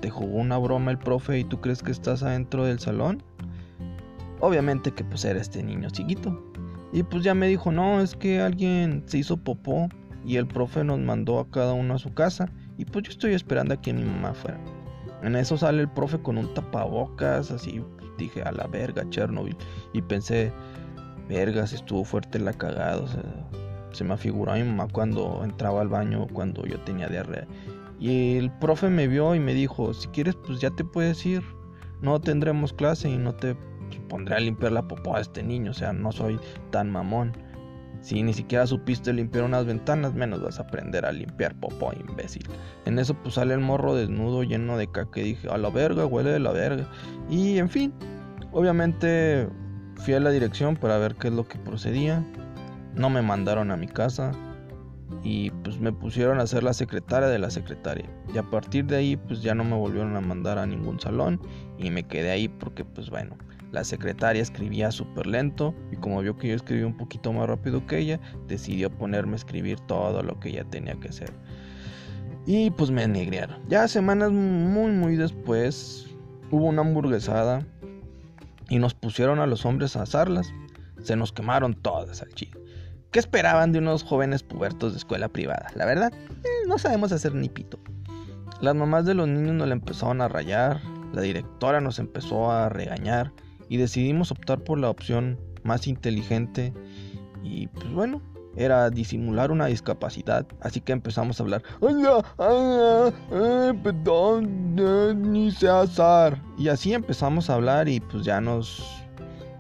¿Te 0.01 0.11
jugó 0.11 0.39
una 0.39 0.59
broma 0.59 0.91
el 0.91 0.99
profe 0.99 1.39
y 1.41 1.45
tú 1.45 1.61
crees 1.61 1.83
que 1.83 1.91
estás 1.91 2.23
adentro 2.23 2.65
del 2.65 2.79
salón? 2.79 3.23
Obviamente 4.41 4.93
que 4.93 5.05
pues 5.05 5.25
era 5.25 5.41
este 5.41 5.63
niño 5.63 5.91
chiquito. 5.91 6.43
Y 6.93 7.03
pues 7.03 7.25
ya 7.25 7.35
me 7.35 7.49
dijo, 7.49 7.73
no, 7.73 8.01
es 8.01 8.15
que 8.15 8.41
alguien 8.41 9.03
se 9.07 9.19
hizo 9.19 9.37
popó 9.37 9.89
y 10.25 10.37
el 10.37 10.47
profe 10.47 10.85
nos 10.85 11.01
mandó 11.01 11.41
a 11.41 11.51
cada 11.51 11.73
uno 11.73 11.95
a 11.95 11.99
su 11.99 12.15
casa. 12.15 12.51
Y 12.79 12.85
pues 12.85 13.05
yo 13.05 13.11
estoy 13.11 13.35
esperando 13.35 13.75
a 13.75 13.81
que 13.81 13.93
mi 13.93 14.05
mamá 14.05 14.33
fuera. 14.33 14.59
En 15.23 15.35
eso 15.35 15.59
sale 15.59 15.83
el 15.83 15.89
profe 15.89 16.21
con 16.21 16.39
un 16.39 16.55
tapabocas, 16.55 17.51
así 17.51 17.83
dije, 18.19 18.43
a 18.43 18.53
la 18.53 18.67
verga, 18.67 19.09
Chernobyl. 19.11 19.57
Y 19.93 20.03
pensé, 20.03 20.53
vergas, 21.29 21.73
estuvo 21.73 22.05
fuerte 22.05 22.39
la 22.39 22.53
cagada. 22.53 23.05
Se 23.93 24.05
me 24.05 24.15
afiguró 24.15 24.53
a 24.53 24.57
mi 24.57 24.65
mamá 24.65 24.89
cuando 24.91 25.43
entraba 25.45 25.81
al 25.81 25.89
baño, 25.89 26.27
cuando 26.33 26.65
yo 26.67 26.79
tenía 26.81 27.09
diarrea. 27.09 27.47
Y 28.01 28.37
el 28.37 28.51
profe 28.59 28.89
me 28.89 29.09
vio 29.09 29.35
y 29.35 29.41
me 29.41 29.55
dijo, 29.55 29.93
si 29.93 30.09
quieres, 30.09 30.37
pues 30.37 30.61
ya 30.61 30.71
te 30.71 30.85
puedes 30.85 31.25
ir. 31.27 31.43
No 32.01 32.21
tendremos 32.21 32.73
clase 32.73 33.11
y 33.11 33.19
no 33.19 33.35
te 33.35 33.57
pondré 34.09 34.37
a 34.37 34.41
limpiar 34.41 34.73
la 34.73 34.87
popó 34.87 35.17
a 35.17 35.21
este 35.21 35.43
niño, 35.43 35.71
o 35.71 35.75
sea, 35.75 35.93
no 35.93 36.13
soy 36.13 36.39
tan 36.71 36.91
mamón. 36.91 37.33
Si 38.01 38.23
ni 38.23 38.33
siquiera 38.33 38.67
supiste 38.67 39.13
limpiar 39.13 39.45
unas 39.45 39.67
ventanas, 39.67 40.15
menos 40.15 40.41
vas 40.41 40.61
a 40.61 40.63
aprender 40.63 41.05
a 41.05 41.11
limpiar 41.11 41.59
popó, 41.59 41.93
imbécil. 41.93 42.47
En 42.85 42.99
eso 42.99 43.15
pues 43.15 43.35
sale 43.35 43.55
el 43.55 43.61
morro 43.61 43.95
desnudo 43.95 44.45
lleno 44.45 44.79
de 44.79 44.87
caca 44.87 45.21
y 45.21 45.25
dije, 45.25 45.49
a 45.51 45.59
la 45.59 45.71
verga, 45.71 46.07
huele 46.07 46.31
de 46.31 46.39
la 46.39 46.53
verga. 46.53 46.87
Y 47.29 47.59
en 47.59 47.69
fin, 47.69 47.93
obviamente 48.53 49.49
fui 49.97 50.15
a 50.15 50.21
la 50.21 50.31
dirección 50.31 50.77
para 50.77 50.99
ver 50.99 51.17
qué 51.17 51.29
es 51.29 51.35
lo 51.35 51.49
que 51.49 51.59
procedía. 51.59 52.25
No 52.99 53.09
me 53.11 53.23
mandaron 53.23 53.71
a 53.71 53.77
mi 53.77 53.87
casa 53.87 54.33
y 55.23 55.51
pues 55.51 55.81
me 55.81 55.93
pusieron 55.93 56.41
a 56.41 56.47
ser 56.47 56.63
la 56.63 56.75
secretaria 56.75 57.29
de 57.29 57.39
la 57.39 57.51
secretaria. 57.51 58.05
Y 58.35 58.39
a 58.39 58.43
partir 58.43 58.85
de 58.87 58.97
ahí 58.97 59.17
pues 59.17 59.43
ya 59.43 59.55
no 59.55 59.65
me 59.65 59.77
volvieron 59.77 60.17
a 60.17 60.21
mandar 60.21 60.59
a 60.59 60.67
ningún 60.67 61.01
salón 61.01 61.41
y 61.79 61.91
me 61.91 62.03
quedé 62.03 62.31
ahí 62.31 62.49
porque 62.49 62.85
pues 62.85 63.09
bueno, 63.09 63.37
la 63.73 63.85
secretaria 63.85 64.43
escribía 64.43 64.91
súper 64.91 65.27
lento 65.27 65.75
y 65.93 65.97
como 65.97 66.21
vio 66.23 66.37
que 66.37 66.49
yo 66.49 66.55
escribía 66.55 66.87
un 66.87 66.97
poquito 66.97 67.33
más 67.33 67.49
rápido 67.49 67.87
que 67.87 67.99
ella, 67.99 68.21
decidió 68.47 68.91
ponerme 68.91 69.35
a 69.35 69.37
escribir 69.37 69.79
todo 69.81 70.23
lo 70.23 70.39
que 70.41 70.51
ella 70.51 70.65
tenía 70.65 70.95
que 70.95 71.09
hacer. 71.09 71.33
Y 72.47 72.71
pues 72.71 72.91
me 72.91 73.07
negrearon. 73.07 73.61
Ya 73.69 73.87
semanas 73.89 74.33
muy 74.33 74.91
muy 74.91 75.17
después 75.17 76.07
hubo 76.51 76.67
una 76.67 76.83
hamburguesada 76.83 77.67
y 78.71 78.79
nos 78.79 78.95
pusieron 78.95 79.39
a 79.39 79.47
los 79.47 79.65
hombres 79.67 79.97
a 79.97 80.03
asarlas. 80.03 80.53
Se 81.03 81.15
nos 81.15 81.33
quemaron 81.33 81.75
todas 81.75 82.23
al 82.23 82.33
chile. 82.35 82.59
¿Qué 83.11 83.19
esperaban 83.19 83.73
de 83.73 83.79
unos 83.79 84.03
jóvenes 84.03 84.43
pubertos 84.43 84.93
de 84.93 84.99
escuela 84.99 85.29
privada? 85.29 85.69
La 85.75 85.87
verdad, 85.87 86.13
eh, 86.13 86.67
no 86.67 86.77
sabemos 86.77 87.11
hacer 87.11 87.35
ni 87.35 87.49
pito. 87.49 87.79
Las 88.61 88.75
mamás 88.75 89.07
de 89.07 89.15
los 89.15 89.27
niños 89.27 89.55
nos 89.55 89.69
la 89.69 89.75
empezaron 89.75 90.21
a 90.21 90.29
rayar, 90.29 90.81
la 91.15 91.23
directora 91.23 91.81
nos 91.81 91.99
empezó 91.99 92.51
a 92.51 92.69
regañar 92.69 93.33
y 93.71 93.79
decidimos 93.79 94.31
optar 94.31 94.63
por 94.63 94.79
la 94.79 94.91
opción 94.91 95.39
más 95.63 95.87
inteligente 95.87 96.75
y 97.43 97.69
pues 97.69 97.91
bueno, 97.93 98.21
era 98.57 98.91
disimular 98.91 99.53
una 99.53 99.67
discapacidad, 99.67 100.47
así 100.61 100.81
que 100.81 100.93
empezamos 100.93 101.41
a 101.41 101.45
hablar, 101.45 101.63
sé 105.51 105.69
azar. 105.69 106.43
Y 106.59 106.69
así 106.69 106.93
empezamos 106.93 107.49
a 107.49 107.55
hablar 107.55 107.89
y 107.89 108.01
pues 108.01 108.25
ya 108.25 108.41
nos 108.41 108.85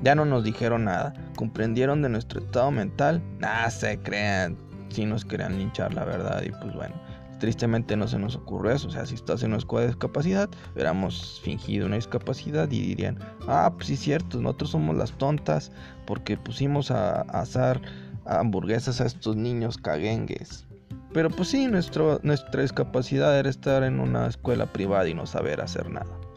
ya 0.00 0.14
no 0.14 0.24
nos 0.24 0.44
dijeron 0.44 0.84
nada. 0.84 1.12
Comprendieron 1.36 2.02
de 2.02 2.08
nuestro 2.08 2.40
estado 2.40 2.70
mental. 2.70 3.22
Nada 3.38 3.70
se 3.70 3.98
crean, 3.98 4.56
si 4.90 5.04
nos 5.04 5.24
querían 5.24 5.58
linchar 5.58 5.94
la 5.94 6.04
verdad 6.04 6.42
y 6.42 6.50
pues 6.50 6.74
bueno. 6.74 6.94
Tristemente 7.40 7.96
no 7.96 8.08
se 8.08 8.18
nos 8.18 8.34
ocurre 8.34 8.74
eso. 8.74 8.88
O 8.88 8.90
sea, 8.90 9.06
si 9.06 9.14
estás 9.14 9.42
en 9.42 9.50
una 9.50 9.58
escuela 9.58 9.82
de 9.82 9.92
discapacidad, 9.92 10.48
hubiéramos 10.74 11.40
fingido 11.44 11.86
una 11.86 11.96
discapacidad 11.96 12.68
y 12.70 12.80
dirían, 12.80 13.18
ah, 13.46 13.72
pues 13.74 13.86
sí 13.86 13.94
es 13.94 14.00
cierto, 14.00 14.40
nosotros 14.40 14.70
somos 14.70 14.96
las 14.96 15.12
tontas 15.12 15.70
porque 16.06 16.36
pusimos 16.36 16.90
a, 16.90 17.20
asar 17.22 17.80
hamburguesas 18.26 19.00
a 19.00 19.06
estos 19.06 19.36
niños 19.36 19.78
caguengues. 19.78 20.64
Pero 21.12 21.30
pues 21.30 21.48
sí, 21.48 21.68
nuestra 21.68 22.62
discapacidad 22.62 23.38
era 23.38 23.48
estar 23.48 23.82
en 23.82 24.00
una 24.00 24.26
escuela 24.26 24.66
privada 24.72 25.08
y 25.08 25.14
no 25.14 25.24
saber 25.24 25.60
hacer 25.60 25.88
nada. 25.90 26.27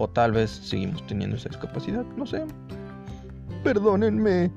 O 0.00 0.08
tal 0.08 0.32
vez 0.32 0.50
seguimos 0.50 1.06
teniendo 1.06 1.36
esa 1.36 1.50
discapacidad, 1.50 2.04
no 2.16 2.26
sé. 2.26 2.44
Perdónenme. 3.62 4.50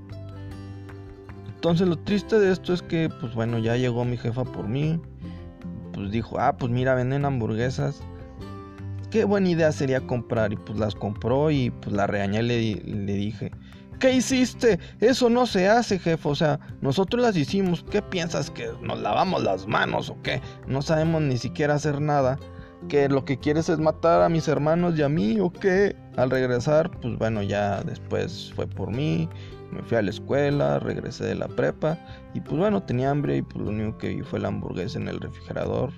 Entonces 1.55 1.87
lo 1.87 1.97
triste 1.97 2.39
de 2.39 2.51
esto 2.51 2.73
es 2.73 2.81
que, 2.81 3.09
pues 3.19 3.33
bueno, 3.35 3.59
ya 3.59 3.75
llegó 3.75 4.05
mi 4.05 4.17
jefa 4.17 4.43
por 4.43 4.67
mí 4.67 4.99
pues 5.93 6.11
dijo, 6.11 6.39
ah, 6.39 6.57
pues 6.57 6.71
mira, 6.71 6.95
venden 6.95 7.23
hamburguesas. 7.23 8.01
Qué 9.09 9.25
buena 9.25 9.49
idea 9.49 9.71
sería 9.71 10.01
comprar. 10.01 10.51
Y 10.51 10.57
pues 10.57 10.77
las 10.79 10.95
compró 10.95 11.51
y 11.51 11.69
pues 11.69 11.95
la 11.95 12.07
regañé 12.07 12.41
y 12.41 12.75
le, 12.75 13.05
le 13.05 13.13
dije, 13.13 13.51
¿qué 13.99 14.13
hiciste? 14.13 14.79
Eso 14.99 15.29
no 15.29 15.45
se 15.45 15.69
hace, 15.69 15.99
jefe. 15.99 16.27
O 16.27 16.35
sea, 16.35 16.59
nosotros 16.81 17.21
las 17.21 17.37
hicimos. 17.37 17.85
¿Qué 17.89 18.01
piensas 18.01 18.49
que 18.49 18.69
nos 18.81 18.99
lavamos 18.99 19.43
las 19.43 19.67
manos 19.67 20.09
o 20.09 20.21
qué? 20.23 20.41
No 20.67 20.81
sabemos 20.81 21.21
ni 21.21 21.37
siquiera 21.37 21.75
hacer 21.75 22.01
nada. 22.01 22.39
Que 22.87 23.09
lo 23.09 23.25
que 23.25 23.37
quieres 23.37 23.69
es 23.69 23.79
matar 23.79 24.21
a 24.21 24.29
mis 24.29 24.47
hermanos 24.47 24.97
y 24.97 25.01
a 25.01 25.09
mí 25.09 25.39
o 25.39 25.51
qué. 25.51 25.95
Al 26.17 26.29
regresar, 26.29 26.91
pues 27.01 27.17
bueno, 27.17 27.41
ya 27.41 27.81
después 27.81 28.53
fue 28.55 28.67
por 28.67 28.91
mí 28.91 29.27
Me 29.71 29.81
fui 29.81 29.97
a 29.97 30.03
la 30.03 30.11
escuela, 30.11 30.77
regresé 30.77 31.25
de 31.25 31.35
la 31.35 31.47
prepa 31.47 31.97
y 32.35 32.41
pues 32.41 32.55
bueno, 32.57 32.83
tenía 32.83 33.09
hambre 33.09 33.37
y 33.37 33.41
pues 33.41 33.65
lo 33.65 33.71
único 33.71 33.97
que 33.97 34.09
vi 34.09 34.21
fue 34.21 34.39
la 34.39 34.49
hamburguesa 34.49 34.99
en 34.99 35.07
el 35.07 35.19
refrigerador 35.19 35.91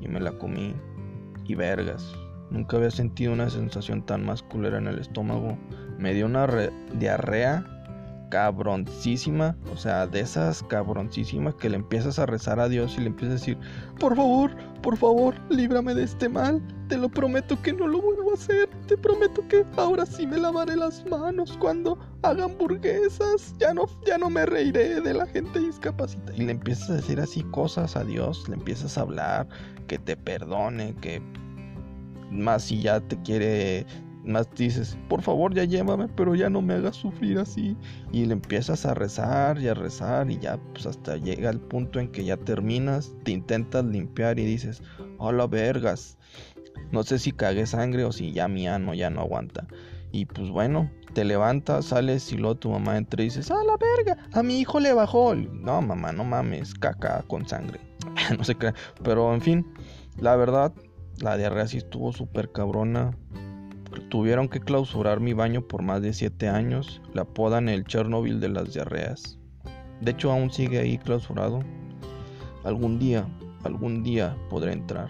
y 0.00 0.08
me 0.08 0.20
la 0.20 0.32
comí. 0.32 0.74
Y 1.46 1.54
vergas, 1.54 2.14
nunca 2.50 2.76
había 2.76 2.90
sentido 2.90 3.32
una 3.32 3.48
sensación 3.48 4.04
tan 4.04 4.26
masculera 4.26 4.76
en 4.76 4.86
el 4.86 4.98
estómago. 4.98 5.56
Me 5.98 6.12
dio 6.12 6.26
una 6.26 6.46
diarrea 6.98 7.64
cabroncísima, 8.28 9.56
o 9.72 9.76
sea, 9.76 10.06
de 10.06 10.20
esas 10.20 10.62
cabroncísimas 10.64 11.54
que 11.54 11.68
le 11.68 11.76
empiezas 11.76 12.18
a 12.18 12.26
rezar 12.26 12.60
a 12.60 12.68
Dios 12.68 12.94
y 12.96 13.00
le 13.00 13.06
empiezas 13.06 13.36
a 13.36 13.38
decir, 13.38 13.58
por 13.98 14.16
favor, 14.16 14.50
por 14.82 14.96
favor, 14.96 15.34
líbrame 15.50 15.94
de 15.94 16.04
este 16.04 16.28
mal, 16.28 16.62
te 16.88 16.96
lo 16.96 17.08
prometo 17.08 17.60
que 17.62 17.72
no 17.72 17.86
lo 17.86 18.00
vuelvo 18.00 18.30
a 18.30 18.34
hacer, 18.34 18.68
te 18.86 18.96
prometo 18.96 19.46
que 19.48 19.64
ahora 19.76 20.06
sí 20.06 20.26
me 20.26 20.38
lavaré 20.38 20.76
las 20.76 21.04
manos 21.06 21.56
cuando 21.58 21.98
haga 22.22 22.44
hamburguesas, 22.44 23.54
ya 23.58 23.74
no, 23.74 23.86
ya 24.06 24.18
no 24.18 24.30
me 24.30 24.46
reiré 24.46 25.00
de 25.00 25.14
la 25.14 25.26
gente 25.26 25.58
discapacitada. 25.60 26.36
Y 26.36 26.42
le 26.42 26.52
empiezas 26.52 26.90
a 26.90 26.94
decir 26.94 27.20
así 27.20 27.42
cosas 27.44 27.96
a 27.96 28.04
Dios, 28.04 28.48
le 28.48 28.54
empiezas 28.54 28.98
a 28.98 29.02
hablar, 29.02 29.48
que 29.86 29.98
te 29.98 30.16
perdone, 30.16 30.94
que 31.00 31.22
más 32.30 32.64
si 32.64 32.82
ya 32.82 33.00
te 33.00 33.20
quiere 33.22 33.86
más 34.28 34.48
dices, 34.54 34.96
por 35.08 35.22
favor 35.22 35.54
ya 35.54 35.64
llévame, 35.64 36.08
pero 36.08 36.34
ya 36.34 36.50
no 36.50 36.62
me 36.62 36.74
hagas 36.74 36.96
sufrir 36.96 37.38
así. 37.38 37.76
Y 38.12 38.26
le 38.26 38.34
empiezas 38.34 38.86
a 38.86 38.94
rezar 38.94 39.58
y 39.58 39.68
a 39.68 39.74
rezar 39.74 40.30
y 40.30 40.38
ya 40.38 40.58
pues 40.72 40.86
hasta 40.86 41.16
llega 41.16 41.50
el 41.50 41.60
punto 41.60 41.98
en 41.98 42.08
que 42.12 42.24
ya 42.24 42.36
terminas, 42.36 43.14
te 43.24 43.32
intentas 43.32 43.84
limpiar 43.84 44.38
y 44.38 44.44
dices, 44.44 44.82
hola 45.18 45.46
vergas. 45.46 46.18
No 46.92 47.02
sé 47.02 47.18
si 47.18 47.32
cagué 47.32 47.66
sangre 47.66 48.04
o 48.04 48.12
si 48.12 48.32
ya 48.32 48.48
mi 48.48 48.68
ano 48.68 48.94
ya 48.94 49.10
no 49.10 49.20
aguanta. 49.20 49.66
Y 50.12 50.24
pues 50.24 50.50
bueno, 50.50 50.90
te 51.12 51.24
levantas, 51.24 51.86
sales 51.86 52.32
y 52.32 52.36
luego 52.36 52.56
tu 52.56 52.70
mamá 52.70 52.96
entra 52.96 53.22
y 53.22 53.26
dices, 53.26 53.50
¡ah, 53.50 53.62
la 53.66 53.76
verga! 53.76 54.28
A 54.32 54.42
mi 54.42 54.60
hijo 54.60 54.80
le 54.80 54.92
bajó. 54.92 55.34
No, 55.34 55.82
mamá, 55.82 56.12
no 56.12 56.24
mames, 56.24 56.74
caca 56.74 57.22
con 57.26 57.46
sangre. 57.46 57.80
no 58.38 58.44
sé 58.44 58.54
qué. 58.54 58.72
Pero 59.02 59.34
en 59.34 59.40
fin, 59.40 59.66
la 60.18 60.36
verdad, 60.36 60.72
la 61.20 61.36
diarrea 61.36 61.66
sí 61.66 61.78
estuvo 61.78 62.12
súper 62.12 62.52
cabrona. 62.52 63.16
Tuvieron 64.08 64.48
que 64.48 64.60
clausurar 64.60 65.20
mi 65.20 65.32
baño 65.32 65.62
por 65.62 65.82
más 65.82 66.02
de 66.02 66.12
7 66.12 66.48
años. 66.48 67.02
Le 67.14 67.20
apodan 67.20 67.68
el 67.68 67.84
Chernobyl 67.84 68.40
de 68.40 68.48
las 68.48 68.72
diarreas. 68.72 69.38
De 70.00 70.12
hecho, 70.12 70.30
aún 70.30 70.50
sigue 70.50 70.78
ahí 70.78 70.98
clausurado. 70.98 71.60
Algún 72.64 72.98
día, 72.98 73.26
algún 73.64 74.02
día 74.02 74.36
podré 74.48 74.72
entrar. 74.72 75.08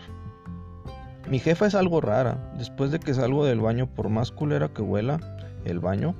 Mi 1.30 1.38
jefa 1.38 1.66
es 1.66 1.74
algo 1.74 2.00
rara. 2.00 2.52
Después 2.56 2.90
de 2.90 2.98
que 2.98 3.14
salgo 3.14 3.44
del 3.44 3.60
baño, 3.60 3.86
por 3.86 4.08
más 4.08 4.32
culera 4.32 4.68
que 4.68 4.82
huela 4.82 5.20
el 5.64 5.78
baño, 5.78 6.14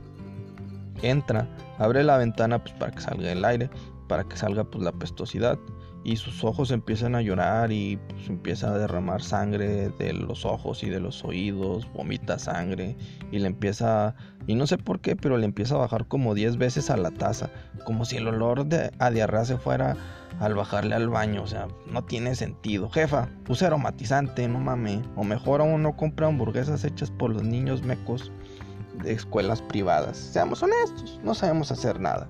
entra, 1.02 1.48
abre 1.78 2.02
la 2.04 2.18
ventana 2.18 2.62
pues, 2.62 2.74
para 2.74 2.92
que 2.92 3.00
salga 3.00 3.32
el 3.32 3.44
aire, 3.44 3.70
para 4.08 4.24
que 4.24 4.36
salga 4.36 4.64
pues, 4.64 4.84
la 4.84 4.92
pestosidad 4.92 5.58
y 6.04 6.16
sus 6.16 6.44
ojos 6.44 6.70
empiezan 6.70 7.14
a 7.14 7.22
llorar 7.22 7.72
y 7.72 7.98
pues, 8.08 8.28
empieza 8.28 8.70
a 8.70 8.78
derramar 8.78 9.22
sangre 9.22 9.90
de 9.90 10.12
los 10.12 10.44
ojos 10.44 10.82
y 10.82 10.88
de 10.90 11.00
los 11.00 11.24
oídos, 11.24 11.88
vomita 11.92 12.38
sangre 12.38 12.96
y 13.30 13.38
le 13.38 13.46
empieza, 13.46 14.14
y 14.46 14.54
no 14.54 14.66
sé 14.66 14.78
por 14.78 15.00
qué, 15.00 15.16
pero 15.16 15.36
le 15.36 15.44
empieza 15.44 15.74
a 15.74 15.78
bajar 15.78 16.06
como 16.06 16.34
10 16.34 16.56
veces 16.56 16.90
a 16.90 16.96
la 16.96 17.10
taza, 17.10 17.50
como 17.84 18.04
si 18.04 18.16
el 18.16 18.28
olor 18.28 18.66
de, 18.66 18.90
a 18.98 19.10
diarrea 19.10 19.44
se 19.44 19.58
fuera 19.58 19.96
al 20.40 20.54
bajarle 20.54 20.94
al 20.94 21.08
baño, 21.08 21.42
o 21.42 21.46
sea, 21.46 21.66
no 21.90 22.04
tiene 22.04 22.34
sentido. 22.34 22.88
Jefa, 22.88 23.28
puse 23.44 23.66
aromatizante, 23.66 24.46
no 24.48 24.60
mames, 24.60 25.00
o 25.16 25.24
mejor 25.24 25.60
aún 25.60 25.82
no 25.82 25.96
compra 25.96 26.28
hamburguesas 26.28 26.84
hechas 26.84 27.10
por 27.10 27.30
los 27.30 27.42
niños 27.42 27.82
mecos 27.82 28.30
de 29.02 29.12
escuelas 29.12 29.62
privadas. 29.62 30.16
Seamos 30.16 30.62
honestos, 30.62 31.20
no 31.22 31.34
sabemos 31.34 31.72
hacer 31.72 32.00
nada. 32.00 32.28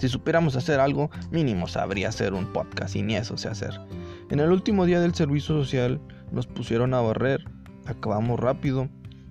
Si 0.00 0.08
supiéramos 0.08 0.56
hacer 0.56 0.80
algo, 0.80 1.10
mínimo 1.30 1.68
sabría 1.68 2.08
hacer 2.08 2.32
un 2.32 2.46
podcast 2.54 2.96
y 2.96 3.02
ni 3.02 3.16
eso 3.16 3.36
sé 3.36 3.48
hacer. 3.48 3.78
En 4.30 4.40
el 4.40 4.50
último 4.50 4.86
día 4.86 4.98
del 4.98 5.14
servicio 5.14 5.54
social 5.54 6.00
nos 6.32 6.46
pusieron 6.46 6.94
a 6.94 7.02
barrer, 7.02 7.44
acabamos 7.84 8.40
rápido, 8.40 8.88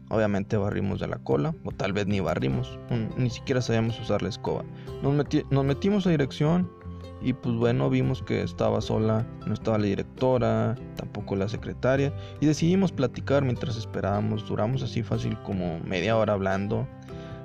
obviamente 0.09 0.57
barrimos 0.57 0.99
de 0.99 1.07
la 1.07 1.17
cola, 1.17 1.55
o 1.63 1.71
tal 1.71 1.93
vez 1.93 2.05
ni 2.05 2.19
barrimos, 2.19 2.77
ni 3.17 3.31
siquiera 3.31 3.63
sabíamos 3.63 3.99
usar 3.99 4.21
la 4.21 4.29
escoba. 4.29 4.63
Nos, 5.01 5.25
nos 5.49 5.65
metimos 5.65 6.05
a 6.05 6.11
dirección 6.11 6.71
y 7.19 7.33
pues 7.33 7.55
bueno, 7.55 7.89
vimos 7.89 8.21
que 8.21 8.43
estaba 8.43 8.79
sola, 8.79 9.25
no 9.47 9.55
estaba 9.55 9.79
la 9.79 9.85
directora, 9.85 10.75
tampoco 10.95 11.35
la 11.35 11.49
secretaria, 11.49 12.13
y 12.41 12.45
decidimos 12.45 12.91
platicar 12.91 13.43
mientras 13.43 13.75
esperábamos, 13.75 14.47
duramos 14.47 14.83
así 14.83 15.01
fácil 15.01 15.35
como 15.41 15.79
media 15.79 16.15
hora 16.15 16.33
hablando 16.33 16.87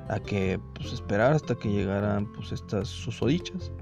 a 0.09 0.21
que 0.21 0.61
pues 0.75 0.93
esperar 0.93 1.33
hasta 1.33 1.55
que 1.55 1.71
llegaran 1.71 2.31
pues 2.33 2.53
estas 2.53 2.89
susodichas. 2.89 3.73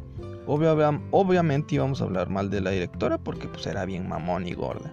obviamente 0.46 1.74
íbamos 1.74 2.00
a 2.00 2.04
hablar 2.04 2.28
mal 2.28 2.50
de 2.50 2.60
la 2.60 2.70
directora 2.70 3.18
porque 3.18 3.48
pues 3.48 3.66
era 3.66 3.84
bien 3.84 4.08
mamón 4.08 4.46
y 4.46 4.54
gorda. 4.54 4.92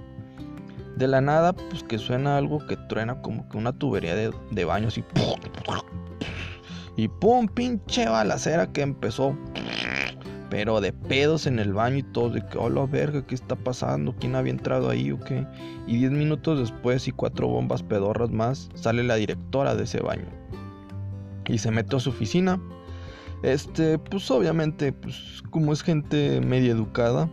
De 0.97 1.07
la 1.07 1.21
nada 1.21 1.53
pues 1.53 1.83
que 1.83 1.97
suena 1.97 2.37
algo 2.37 2.65
que 2.67 2.75
truena 2.75 3.21
como 3.21 3.47
que 3.49 3.57
una 3.57 3.73
tubería 3.73 4.15
de, 4.15 4.33
de 4.51 4.65
baño 4.65 4.87
así. 4.89 5.03
Y 6.95 7.07
pum, 7.07 7.47
pinche 7.47 8.09
balacera 8.09 8.71
que 8.71 8.81
empezó. 8.81 9.37
Pero 10.49 10.81
de 10.81 10.91
pedos 10.91 11.45
en 11.45 11.59
el 11.59 11.73
baño 11.73 11.97
y 11.97 12.03
todo, 12.03 12.31
de 12.31 12.43
que, 12.43 12.57
hola 12.57 12.87
verga, 12.87 13.23
¿qué 13.25 13.35
está 13.35 13.55
pasando? 13.55 14.15
¿Quién 14.19 14.35
había 14.35 14.51
entrado 14.51 14.89
ahí 14.89 15.11
o 15.11 15.19
qué? 15.19 15.45
Y 15.85 15.97
diez 15.97 16.09
minutos 16.11 16.59
después 16.59 17.07
y 17.07 17.11
cuatro 17.11 17.47
bombas 17.47 17.83
pedorras 17.83 18.31
más, 18.31 18.67
sale 18.73 19.03
la 19.03 19.15
directora 19.15 19.75
de 19.75 19.83
ese 19.83 19.99
baño 19.99 20.25
y 21.49 21.57
se 21.57 21.71
metió 21.71 21.97
a 21.97 22.01
su 22.01 22.11
oficina. 22.11 22.61
Este, 23.43 23.97
pues 23.97 24.29
obviamente, 24.31 24.93
pues 24.93 25.41
como 25.49 25.73
es 25.73 25.81
gente 25.81 26.41
media 26.41 26.71
educada, 26.71 27.29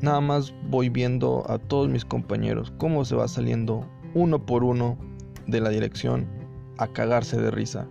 nada 0.00 0.20
más 0.20 0.54
voy 0.70 0.88
viendo 0.88 1.44
a 1.50 1.58
todos 1.58 1.88
mis 1.88 2.04
compañeros 2.04 2.72
cómo 2.78 3.04
se 3.04 3.16
va 3.16 3.26
saliendo 3.26 3.88
uno 4.14 4.44
por 4.44 4.64
uno 4.64 4.98
de 5.46 5.60
la 5.60 5.70
dirección 5.70 6.26
a 6.78 6.86
cagarse 6.86 7.40
de 7.40 7.50
risa. 7.50 7.88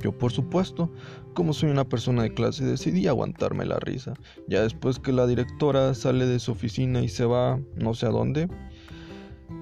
Yo, 0.00 0.16
por 0.16 0.32
supuesto, 0.32 0.90
como 1.34 1.52
soy 1.52 1.70
una 1.70 1.88
persona 1.88 2.24
de 2.24 2.34
clase, 2.34 2.64
decidí 2.64 3.06
aguantarme 3.06 3.64
la 3.64 3.78
risa. 3.78 4.14
Ya 4.48 4.62
después 4.62 4.98
que 4.98 5.12
la 5.12 5.26
directora 5.26 5.94
sale 5.94 6.26
de 6.26 6.38
su 6.40 6.52
oficina 6.52 7.00
y 7.00 7.08
se 7.08 7.24
va 7.24 7.60
no 7.76 7.94
sé 7.94 8.06
a 8.06 8.10
dónde, 8.10 8.48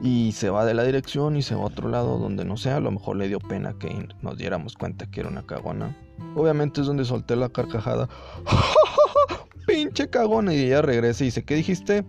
y 0.02 0.32
se 0.32 0.48
va 0.48 0.64
de 0.64 0.74
la 0.74 0.84
dirección 0.84 1.36
y 1.36 1.42
se 1.42 1.54
va 1.54 1.62
a 1.62 1.66
otro 1.66 1.88
lado 1.88 2.18
donde 2.18 2.44
no 2.44 2.56
sea, 2.56 2.76
a 2.76 2.80
lo 2.80 2.90
mejor 2.90 3.16
le 3.16 3.28
dio 3.28 3.38
pena 3.38 3.74
que 3.78 4.08
nos 4.22 4.38
diéramos 4.38 4.76
cuenta 4.76 5.10
que 5.10 5.20
era 5.20 5.28
una 5.28 5.42
cagona. 5.42 5.96
Obviamente 6.34 6.80
es 6.80 6.86
donde 6.86 7.04
solté 7.04 7.36
la 7.36 7.50
carcajada. 7.50 8.08
Pinche 9.66 10.08
cagona. 10.08 10.54
Y 10.54 10.64
ella 10.64 10.80
regresa 10.80 11.24
y 11.24 11.26
dice, 11.26 11.44
¿qué 11.44 11.54
dijiste? 11.54 12.04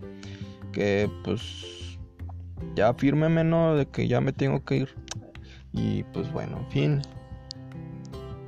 Que 0.72 1.10
pues 1.22 1.98
ya 2.74 2.94
fírmeme, 2.94 3.44
¿no? 3.44 3.74
De 3.74 3.86
que 3.86 4.08
ya 4.08 4.20
me 4.20 4.32
tengo 4.32 4.64
que 4.64 4.76
ir. 4.78 4.88
Y 5.72 6.02
pues 6.04 6.32
bueno, 6.32 6.58
en 6.58 6.70
fin. 6.70 7.02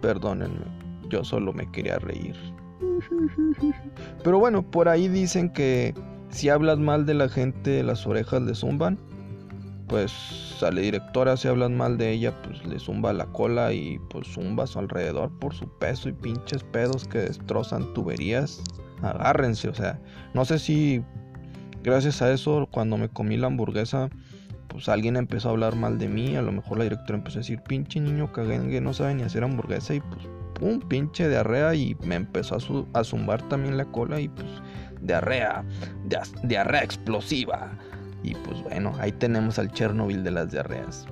Perdónenme, 0.00 0.64
yo 1.10 1.22
solo 1.22 1.52
me 1.52 1.70
quería 1.70 1.98
reír. 1.98 2.36
Pero 4.22 4.38
bueno, 4.38 4.62
por 4.70 4.88
ahí 4.88 5.08
dicen 5.08 5.50
que 5.50 5.94
si 6.30 6.48
hablas 6.48 6.78
mal 6.78 7.04
de 7.04 7.14
la 7.14 7.28
gente, 7.28 7.82
las 7.82 8.06
orejas 8.06 8.42
le 8.42 8.54
zumban 8.54 8.98
pues 9.88 10.12
a 10.62 10.70
la 10.70 10.80
directora 10.80 11.36
si 11.36 11.48
hablan 11.48 11.76
mal 11.76 11.98
de 11.98 12.10
ella, 12.12 12.34
pues 12.42 12.64
le 12.64 12.78
zumba 12.78 13.12
la 13.12 13.26
cola 13.26 13.72
y 13.72 13.98
pues 14.10 14.28
zumba 14.28 14.64
a 14.64 14.66
su 14.66 14.78
alrededor 14.78 15.30
por 15.38 15.54
su 15.54 15.68
peso 15.78 16.08
y 16.08 16.12
pinches 16.12 16.62
pedos 16.64 17.06
que 17.06 17.18
destrozan 17.18 17.92
tuberías. 17.94 18.62
Agárrense, 19.02 19.68
o 19.68 19.74
sea, 19.74 20.00
no 20.32 20.44
sé 20.44 20.58
si 20.58 21.02
gracias 21.82 22.22
a 22.22 22.32
eso 22.32 22.66
cuando 22.70 22.96
me 22.96 23.08
comí 23.08 23.36
la 23.36 23.48
hamburguesa, 23.48 24.08
pues 24.68 24.88
alguien 24.88 25.16
empezó 25.16 25.48
a 25.48 25.52
hablar 25.52 25.76
mal 25.76 25.98
de 25.98 26.08
mí, 26.08 26.34
a 26.36 26.42
lo 26.42 26.50
mejor 26.50 26.78
la 26.78 26.84
directora 26.84 27.18
empezó 27.18 27.38
a 27.38 27.42
decir, 27.42 27.60
pinche 27.60 28.00
niño 28.00 28.32
caguengue, 28.32 28.80
no 28.80 28.94
sabe 28.94 29.14
ni 29.14 29.22
hacer 29.22 29.44
hamburguesa 29.44 29.94
y 29.94 30.00
pues 30.00 30.26
pum, 30.54 30.80
pinche 30.80 31.28
diarrea 31.28 31.74
y 31.74 31.94
me 32.04 32.14
empezó 32.14 32.56
a, 32.56 32.98
a 32.98 33.04
zumbar 33.04 33.42
también 33.48 33.76
la 33.76 33.84
cola 33.84 34.20
y 34.20 34.28
pues 34.28 34.48
diarrea, 35.02 35.64
diarrea 36.42 36.82
explosiva. 36.82 37.78
Y 38.24 38.34
pues 38.34 38.62
bueno, 38.62 38.92
ahí 38.98 39.12
tenemos 39.12 39.58
al 39.58 39.70
Chernobyl 39.70 40.24
de 40.24 40.30
las 40.30 40.50
diarreas. 40.50 41.06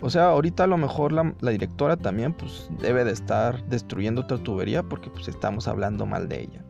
O 0.00 0.08
sea, 0.08 0.28
ahorita 0.28 0.64
a 0.64 0.66
lo 0.68 0.78
mejor 0.78 1.12
la, 1.12 1.34
directora 1.50 1.96
también 1.96 2.32
pues 2.32 2.70
debe 2.80 3.04
de 3.04 3.10
estar 3.10 3.62
destruyendo 3.64 4.20
otra 4.22 4.38
tubería 4.38 4.84
porque 4.84 5.10
pues 5.10 5.26
estamos 5.26 5.66
hablando 5.66 6.06
mal 6.06 6.28
de 6.28 6.42
ella. 6.42 6.64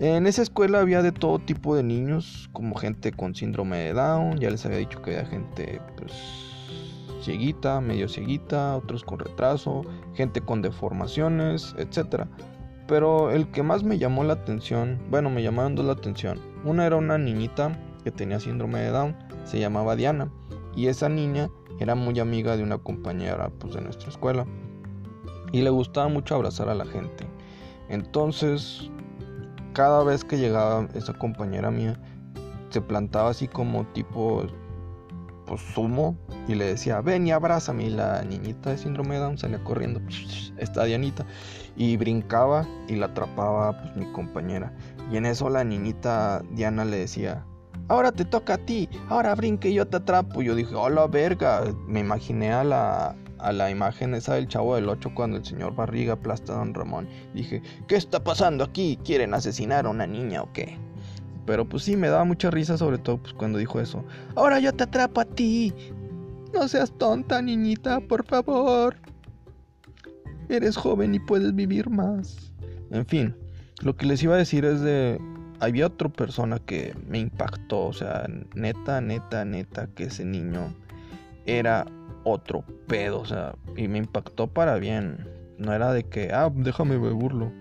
En 0.00 0.26
esa 0.26 0.42
escuela 0.42 0.80
había 0.80 1.02
de 1.02 1.12
todo 1.12 1.38
tipo 1.38 1.74
de 1.74 1.82
niños, 1.82 2.50
como 2.52 2.74
gente 2.74 3.12
con 3.12 3.34
síndrome 3.34 3.78
de 3.78 3.92
Down, 3.94 4.38
ya 4.38 4.50
les 4.50 4.66
había 4.66 4.78
dicho 4.78 5.00
que 5.00 5.16
había 5.16 5.30
gente 5.30 5.80
pues 5.96 6.12
cieguita, 7.22 7.80
medio 7.80 8.06
cieguita, 8.06 8.76
otros 8.76 9.02
con 9.02 9.18
retraso, 9.20 9.82
gente 10.14 10.42
con 10.42 10.60
deformaciones, 10.60 11.74
etc. 11.78 12.26
Pero 12.86 13.30
el 13.30 13.48
que 13.48 13.62
más 13.62 13.82
me 13.82 13.96
llamó 13.96 14.24
la 14.24 14.34
atención, 14.34 15.00
bueno, 15.10 15.30
me 15.30 15.42
llamaron 15.42 15.74
dos 15.74 15.86
la 15.86 15.92
atención. 15.92 16.38
Una 16.64 16.84
era 16.84 16.96
una 16.96 17.16
niñita 17.16 17.78
que 18.04 18.12
tenía 18.12 18.38
síndrome 18.38 18.80
de 18.80 18.90
Down, 18.90 19.16
se 19.44 19.58
llamaba 19.58 19.96
Diana, 19.96 20.30
y 20.76 20.86
esa 20.86 21.08
niña 21.08 21.50
era 21.80 21.94
muy 21.94 22.20
amiga 22.20 22.56
de 22.56 22.62
una 22.62 22.78
compañera 22.78 23.50
pues, 23.58 23.74
de 23.74 23.80
nuestra 23.80 24.10
escuela. 24.10 24.46
y 25.52 25.62
le 25.62 25.70
gustaba 25.70 26.08
mucho 26.08 26.34
abrazar 26.34 26.68
a 26.68 26.74
la 26.74 26.84
gente. 26.84 27.26
Entonces, 27.88 28.90
cada 29.72 30.02
vez 30.02 30.24
que 30.24 30.36
llegaba 30.36 30.88
esa 30.94 31.12
compañera 31.14 31.70
mía, 31.70 32.00
se 32.70 32.80
plantaba 32.80 33.30
así 33.30 33.46
como 33.46 33.84
tipo 33.92 34.44
pues 35.46 35.60
sumo 35.60 36.16
y 36.48 36.54
le 36.54 36.64
decía, 36.64 37.00
ven 37.00 37.26
y 37.26 37.30
abrázame. 37.30 37.84
Y 37.84 37.90
la 37.90 38.22
niñita 38.22 38.70
de 38.70 38.78
síndrome 38.78 39.14
de 39.14 39.20
Down 39.20 39.38
salía 39.38 39.62
corriendo, 39.62 40.00
esta 40.56 40.84
Dianita, 40.84 41.24
y 41.76 41.96
brincaba 41.96 42.66
y 42.88 42.96
la 42.96 43.06
atrapaba 43.06 43.80
pues 43.80 43.96
mi 43.96 44.10
compañera. 44.12 44.72
Y 45.12 45.16
en 45.18 45.26
eso 45.26 45.48
la 45.50 45.62
niñita 45.62 46.42
Diana 46.50 46.84
le 46.84 46.96
decía, 46.96 47.44
ahora 47.88 48.12
te 48.12 48.24
toca 48.24 48.54
a 48.54 48.58
ti, 48.58 48.88
ahora 49.08 49.34
brinque 49.34 49.70
y 49.70 49.74
yo 49.74 49.86
te 49.86 49.98
atrapo. 49.98 50.42
Yo 50.42 50.54
dije, 50.54 50.74
hola 50.74 51.06
verga, 51.06 51.64
me 51.86 52.00
imaginé 52.00 52.52
a 52.52 52.64
la, 52.64 53.16
a 53.38 53.52
la 53.52 53.70
imagen 53.70 54.14
esa 54.14 54.34
del 54.34 54.48
chavo 54.48 54.74
del 54.74 54.88
8 54.88 55.12
cuando 55.14 55.36
el 55.36 55.44
señor 55.44 55.74
Barriga 55.74 56.14
aplasta 56.14 56.54
a 56.54 56.56
don 56.56 56.74
Ramón. 56.74 57.08
Dije, 57.34 57.62
¿qué 57.88 57.96
está 57.96 58.22
pasando 58.22 58.64
aquí? 58.64 58.98
¿Quieren 59.04 59.34
asesinar 59.34 59.86
a 59.86 59.90
una 59.90 60.06
niña 60.06 60.42
o 60.42 60.52
qué? 60.52 60.78
Pero 61.46 61.68
pues 61.68 61.82
sí, 61.82 61.96
me 61.96 62.08
daba 62.08 62.24
mucha 62.24 62.50
risa, 62.50 62.78
sobre 62.78 62.98
todo 62.98 63.18
pues, 63.18 63.34
cuando 63.34 63.58
dijo 63.58 63.80
eso. 63.80 64.04
Ahora 64.34 64.60
yo 64.60 64.72
te 64.72 64.84
atrapo 64.84 65.20
a 65.20 65.24
ti. 65.24 65.72
No 66.52 66.68
seas 66.68 66.92
tonta, 66.92 67.42
niñita, 67.42 68.00
por 68.00 68.24
favor. 68.24 68.96
Eres 70.48 70.76
joven 70.76 71.14
y 71.14 71.18
puedes 71.18 71.54
vivir 71.54 71.90
más. 71.90 72.52
En 72.90 73.04
fin, 73.06 73.34
lo 73.82 73.96
que 73.96 74.06
les 74.06 74.22
iba 74.22 74.34
a 74.34 74.38
decir 74.38 74.64
es 74.64 74.80
de... 74.80 75.20
Había 75.60 75.86
otra 75.86 76.08
persona 76.08 76.58
que 76.58 76.94
me 77.06 77.18
impactó, 77.18 77.86
o 77.86 77.92
sea, 77.92 78.26
neta, 78.54 79.00
neta, 79.00 79.44
neta, 79.44 79.86
que 79.94 80.04
ese 80.04 80.24
niño 80.24 80.74
era 81.46 81.86
otro 82.24 82.64
pedo, 82.86 83.20
o 83.20 83.24
sea, 83.24 83.54
y 83.76 83.88
me 83.88 83.98
impactó 83.98 84.46
para 84.48 84.76
bien. 84.76 85.28
No 85.58 85.72
era 85.72 85.92
de 85.92 86.04
que, 86.04 86.32
ah, 86.32 86.50
déjame 86.52 86.98
me 86.98 87.10
burlo 87.10 87.52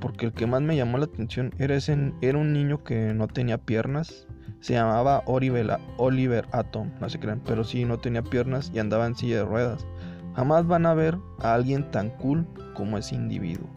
porque 0.00 0.26
el 0.26 0.32
que 0.32 0.46
más 0.46 0.62
me 0.62 0.76
llamó 0.76 0.98
la 0.98 1.04
atención 1.04 1.52
era, 1.58 1.74
ese, 1.74 2.12
era 2.20 2.38
un 2.38 2.52
niño 2.52 2.82
que 2.84 3.12
no 3.14 3.28
tenía 3.28 3.58
piernas. 3.58 4.26
Se 4.60 4.74
llamaba 4.74 5.22
Oliver, 5.26 5.78
Oliver 5.98 6.46
Atom, 6.52 6.90
no 7.00 7.08
se 7.08 7.20
crean, 7.20 7.40
pero 7.44 7.64
sí 7.64 7.84
no 7.84 7.98
tenía 7.98 8.22
piernas 8.22 8.70
y 8.74 8.78
andaba 8.78 9.06
en 9.06 9.14
silla 9.14 9.38
de 9.38 9.44
ruedas. 9.44 9.86
Jamás 10.34 10.66
van 10.66 10.86
a 10.86 10.94
ver 10.94 11.16
a 11.40 11.54
alguien 11.54 11.90
tan 11.90 12.10
cool 12.10 12.46
como 12.74 12.98
ese 12.98 13.14
individuo. 13.14 13.68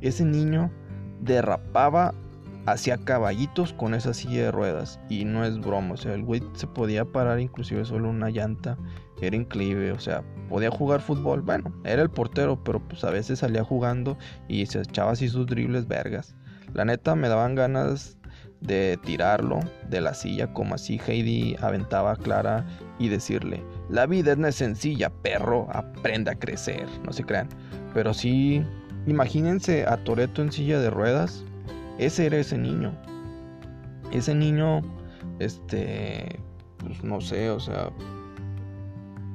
Ese 0.00 0.24
niño 0.24 0.70
derrapaba 1.20 2.14
hacia 2.66 2.98
caballitos 2.98 3.72
con 3.72 3.94
esa 3.94 4.14
silla 4.14 4.44
de 4.44 4.50
ruedas 4.52 5.00
y 5.08 5.24
no 5.24 5.44
es 5.44 5.58
broma, 5.58 5.94
o 5.94 5.96
sea, 5.96 6.14
el 6.14 6.22
güey 6.22 6.42
se 6.54 6.66
podía 6.66 7.04
parar 7.04 7.40
inclusive 7.40 7.84
solo 7.84 8.08
una 8.10 8.30
llanta, 8.30 8.78
era 9.20 9.36
increíble, 9.36 9.92
o 9.92 10.00
sea, 10.00 10.24
podía 10.48 10.70
jugar 10.70 11.00
fútbol, 11.00 11.42
bueno, 11.42 11.72
era 11.84 12.02
el 12.02 12.10
portero, 12.10 12.62
pero 12.62 12.80
pues 12.80 13.04
a 13.04 13.10
veces 13.10 13.38
salía 13.38 13.62
jugando 13.62 14.18
y 14.48 14.66
se 14.66 14.80
echaba 14.80 15.12
así 15.12 15.28
sus 15.28 15.46
dribles 15.46 15.86
vergas. 15.86 16.34
La 16.74 16.84
neta 16.84 17.14
me 17.14 17.28
daban 17.28 17.54
ganas 17.54 18.16
de 18.60 18.98
tirarlo 19.04 19.60
de 19.88 20.00
la 20.00 20.14
silla 20.14 20.52
como 20.52 20.74
así 20.74 21.00
Heidi 21.06 21.56
aventaba 21.60 22.12
a 22.12 22.16
Clara 22.16 22.66
y 22.98 23.08
decirle, 23.08 23.62
la 23.90 24.06
vida 24.06 24.34
no 24.36 24.48
es 24.48 24.56
sencilla, 24.56 25.10
perro, 25.10 25.68
aprende 25.72 26.30
a 26.30 26.34
crecer, 26.34 26.86
no 27.04 27.12
se 27.12 27.24
crean. 27.24 27.48
Pero 27.94 28.14
sí, 28.14 28.64
imagínense 29.06 29.84
a 29.86 29.98
Toreto 29.98 30.42
en 30.42 30.52
silla 30.52 30.80
de 30.80 30.90
ruedas, 30.90 31.44
ese 31.98 32.26
era 32.26 32.38
ese 32.38 32.58
niño. 32.58 32.92
Ese 34.12 34.34
niño, 34.34 34.82
este, 35.38 36.40
pues 36.78 37.02
no 37.02 37.20
sé, 37.20 37.50
o 37.50 37.60
sea, 37.60 37.90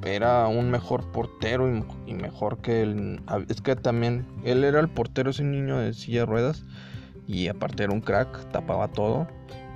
era 0.04 0.46
un 0.46 0.70
mejor 0.70 1.04
portero 1.12 1.68
y, 2.06 2.14
mejor 2.14 2.58
que 2.58 2.82
él. 2.82 3.20
Es 3.48 3.60
que 3.60 3.76
también 3.76 4.26
él 4.44 4.64
era 4.64 4.80
el 4.80 4.88
portero, 4.88 5.30
ese 5.30 5.44
niño 5.44 5.78
de 5.78 5.92
silla 5.92 6.20
de 6.20 6.26
ruedas. 6.26 6.64
Y 7.26 7.48
aparte 7.48 7.84
era 7.84 7.92
un 7.92 8.00
crack, 8.00 8.50
tapaba 8.52 8.88
todo. 8.88 9.26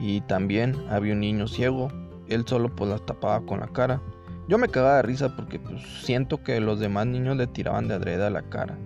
Y 0.00 0.20
también 0.22 0.76
había 0.88 1.12
un 1.12 1.20
niño 1.20 1.46
ciego. 1.48 1.88
Él 2.28 2.44
solo 2.46 2.74
pues 2.74 2.90
las 2.90 3.04
tapaba 3.04 3.44
con 3.44 3.60
la 3.60 3.66
cara. 3.68 4.00
Yo 4.48 4.58
me 4.58 4.68
cagaba 4.68 4.96
de 4.96 5.02
risa 5.02 5.36
porque 5.36 5.58
pues, 5.58 5.82
siento 6.02 6.42
que 6.42 6.60
los 6.60 6.80
demás 6.80 7.06
niños 7.06 7.36
le 7.36 7.46
tiraban 7.46 7.88
de 7.88 7.94
adrede 7.94 8.26
a 8.26 8.30
la 8.30 8.42
cara. 8.42 8.76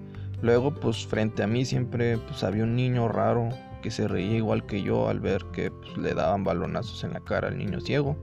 Luego 0.43 0.75
pues 0.75 1.07
frente 1.07 1.43
a 1.43 1.47
mí 1.47 1.65
siempre 1.65 2.19
pues 2.19 2.45
había 2.45 2.65
un 2.65 2.77
niño 2.77 3.09
raro 3.09 3.49
que 3.83 3.91
se 3.91 4.09
reía 4.09 4.37
igual 4.37 4.67
que 4.67 4.83
yo 4.83 5.09
al 5.09 5.21
ver 5.21 5.45
que 5.53 5.71
pues, 5.71 5.97
le 5.97 6.15
daban 6.15 6.45
balonazos 6.45 7.05
en 7.05 7.13
la 7.13 7.21
cara 7.21 7.49
al 7.49 7.59
niño 7.59 7.81
ciego. 7.81 8.17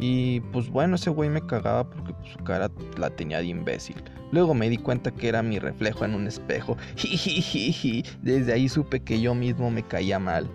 Y 0.00 0.40
pues 0.52 0.68
bueno, 0.70 0.96
ese 0.96 1.10
güey 1.10 1.30
me 1.30 1.44
cagaba 1.46 1.88
porque 1.88 2.12
pues, 2.14 2.32
su 2.32 2.38
cara 2.38 2.70
la 2.98 3.10
tenía 3.10 3.38
de 3.38 3.46
imbécil. 3.46 4.02
Luego 4.32 4.54
me 4.54 4.68
di 4.68 4.78
cuenta 4.78 5.12
que 5.12 5.28
era 5.28 5.42
mi 5.42 5.58
reflejo 5.58 6.04
en 6.04 6.14
un 6.14 6.26
espejo. 6.26 6.76
Desde 8.22 8.52
ahí 8.52 8.68
supe 8.68 9.00
que 9.00 9.20
yo 9.20 9.34
mismo 9.34 9.70
me 9.70 9.82
caía 9.82 10.18
mal. 10.18 10.48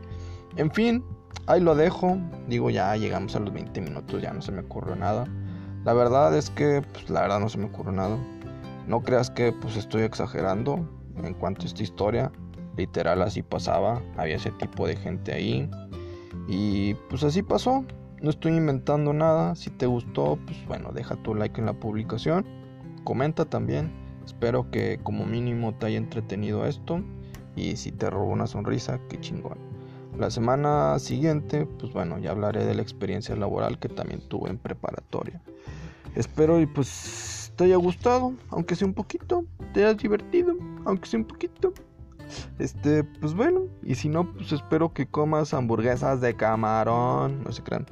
En 0.57 0.69
fin, 0.71 1.03
ahí 1.47 1.61
lo 1.61 1.75
dejo. 1.75 2.17
Digo, 2.47 2.69
ya 2.69 2.95
llegamos 2.97 3.35
a 3.35 3.39
los 3.39 3.53
20 3.53 3.79
minutos, 3.81 4.21
ya 4.21 4.33
no 4.33 4.41
se 4.41 4.51
me 4.51 4.61
ocurrió 4.61 4.95
nada. 4.95 5.25
La 5.85 5.93
verdad 5.93 6.35
es 6.37 6.49
que, 6.49 6.83
pues 6.91 7.09
la 7.09 7.21
verdad 7.21 7.39
no 7.39 7.47
se 7.47 7.57
me 7.57 7.65
ocurrió 7.65 7.93
nada. 7.93 8.17
No 8.87 9.01
creas 9.01 9.29
que 9.29 9.53
pues 9.53 9.77
estoy 9.77 10.01
exagerando 10.01 10.85
en 11.23 11.33
cuanto 11.33 11.63
a 11.63 11.65
esta 11.67 11.83
historia. 11.83 12.31
Literal 12.79 13.21
así 13.21 13.41
pasaba, 13.41 14.01
había 14.15 14.37
ese 14.37 14.51
tipo 14.51 14.87
de 14.87 14.95
gente 14.95 15.33
ahí. 15.33 15.69
Y 16.47 16.93
pues 17.09 17.25
así 17.25 17.43
pasó. 17.43 17.83
No 18.21 18.29
estoy 18.29 18.53
inventando 18.53 19.11
nada. 19.11 19.53
Si 19.55 19.69
te 19.69 19.85
gustó, 19.85 20.39
pues 20.45 20.65
bueno, 20.65 20.93
deja 20.93 21.17
tu 21.17 21.35
like 21.35 21.59
en 21.59 21.65
la 21.65 21.73
publicación. 21.73 22.45
Comenta 23.03 23.43
también. 23.43 23.91
Espero 24.25 24.71
que 24.71 24.97
como 25.03 25.25
mínimo 25.25 25.73
te 25.73 25.87
haya 25.87 25.97
entretenido 25.97 26.65
esto. 26.65 27.01
Y 27.57 27.75
si 27.75 27.91
te 27.91 28.09
robó 28.09 28.31
una 28.31 28.47
sonrisa, 28.47 28.97
qué 29.09 29.19
chingón. 29.19 29.57
La 30.17 30.29
semana 30.29 30.97
siguiente, 30.99 31.65
pues 31.65 31.91
bueno, 31.91 32.17
ya 32.17 32.31
hablaré 32.31 32.63
de 32.63 32.75
la 32.75 32.81
experiencia 32.81 33.35
laboral 33.35 33.77
que 33.77 33.89
también 33.89 34.21
tuve 34.21 34.49
en 34.49 34.57
preparatoria. 34.57 35.41
Espero 36.15 36.61
y 36.61 36.65
pues 36.65 37.51
te 37.57 37.65
haya 37.65 37.75
gustado, 37.75 38.31
aunque 38.51 38.77
sea 38.77 38.87
un 38.87 38.93
poquito. 38.93 39.43
Te 39.73 39.83
hayas 39.83 39.97
divertido, 39.97 40.55
aunque 40.85 41.09
sea 41.09 41.19
un 41.19 41.25
poquito. 41.25 41.73
Este, 42.57 43.03
pues 43.03 43.33
bueno, 43.33 43.61
y 43.83 43.95
si 43.95 44.09
no, 44.09 44.31
pues 44.33 44.51
espero 44.51 44.93
que 44.93 45.07
comas 45.07 45.53
hamburguesas 45.53 46.21
de 46.21 46.35
camarón, 46.35 47.43
no 47.43 47.51
se 47.51 47.63
crean. 47.63 47.85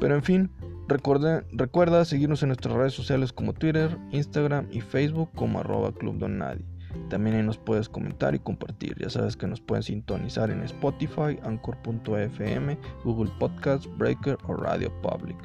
Pero 0.00 0.14
en 0.14 0.22
fin, 0.22 0.50
recuerda, 0.88 1.44
recuerda 1.52 2.04
seguirnos 2.04 2.42
en 2.42 2.48
nuestras 2.48 2.74
redes 2.74 2.94
sociales 2.94 3.32
como 3.32 3.52
Twitter, 3.52 3.98
Instagram 4.10 4.66
y 4.70 4.80
Facebook 4.80 5.30
como 5.34 5.60
arroba 5.60 5.92
Club 5.92 6.18
Don 6.18 6.38
Nadie. 6.38 6.71
También 7.08 7.36
ahí 7.36 7.42
nos 7.42 7.58
puedes 7.58 7.88
comentar 7.88 8.34
y 8.34 8.38
compartir. 8.38 8.96
Ya 8.98 9.10
sabes 9.10 9.36
que 9.36 9.46
nos 9.46 9.60
pueden 9.60 9.82
sintonizar 9.82 10.50
en 10.50 10.62
Spotify, 10.62 11.38
Anchor.fm, 11.42 12.78
Google 13.04 13.30
Podcast, 13.38 13.86
Breaker 13.98 14.38
o 14.46 14.54
Radio 14.54 14.90
Public. 15.02 15.36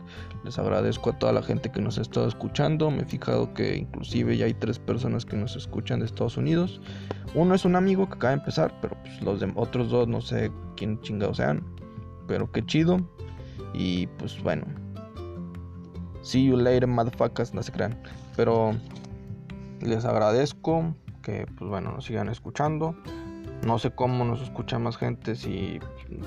Les 0.43 0.57
agradezco 0.57 1.10
a 1.10 1.19
toda 1.19 1.33
la 1.33 1.43
gente 1.43 1.71
que 1.71 1.81
nos 1.81 1.97
ha 1.97 2.01
estado 2.01 2.27
escuchando. 2.27 2.89
Me 2.89 3.01
he 3.01 3.05
fijado 3.05 3.53
que 3.53 3.77
inclusive 3.77 4.38
ya 4.38 4.45
hay 4.45 4.53
tres 4.53 4.79
personas 4.79 5.25
que 5.25 5.36
nos 5.36 5.55
escuchan 5.55 5.99
de 5.99 6.05
Estados 6.05 6.38
Unidos. 6.38 6.79
Uno 7.36 7.53
es 7.53 7.65
un 7.65 7.75
amigo 7.75 8.07
que 8.07 8.15
acaba 8.15 8.31
de 8.31 8.39
empezar, 8.39 8.73
pero 8.81 8.95
pues 9.01 9.21
los 9.21 9.43
otros 9.55 9.89
dos 9.89 10.07
no 10.07 10.21
sé 10.21 10.51
quién 10.75 11.01
chingados 11.01 11.38
sean. 11.38 11.63
Pero 12.27 12.51
qué 12.51 12.65
chido. 12.65 12.99
Y 13.73 14.07
pues 14.07 14.41
bueno. 14.41 14.65
See 16.21 16.45
you 16.45 16.57
later, 16.57 16.88
motherfuckers. 16.88 17.53
No 17.53 17.63
se 17.63 17.71
crean. 17.71 18.01
Pero 18.36 18.73
les 19.81 20.05
agradezco 20.05 20.93
que 21.27 21.45
pues 21.57 21.69
bueno 21.69 21.91
nos 21.91 22.05
sigan 22.05 22.29
escuchando. 22.29 22.95
No 23.65 23.77
sé 23.79 23.91
cómo 23.91 24.23
nos 24.23 24.41
escucha 24.41 24.79
más 24.79 24.95
gente 24.95 25.35
si 25.35 25.77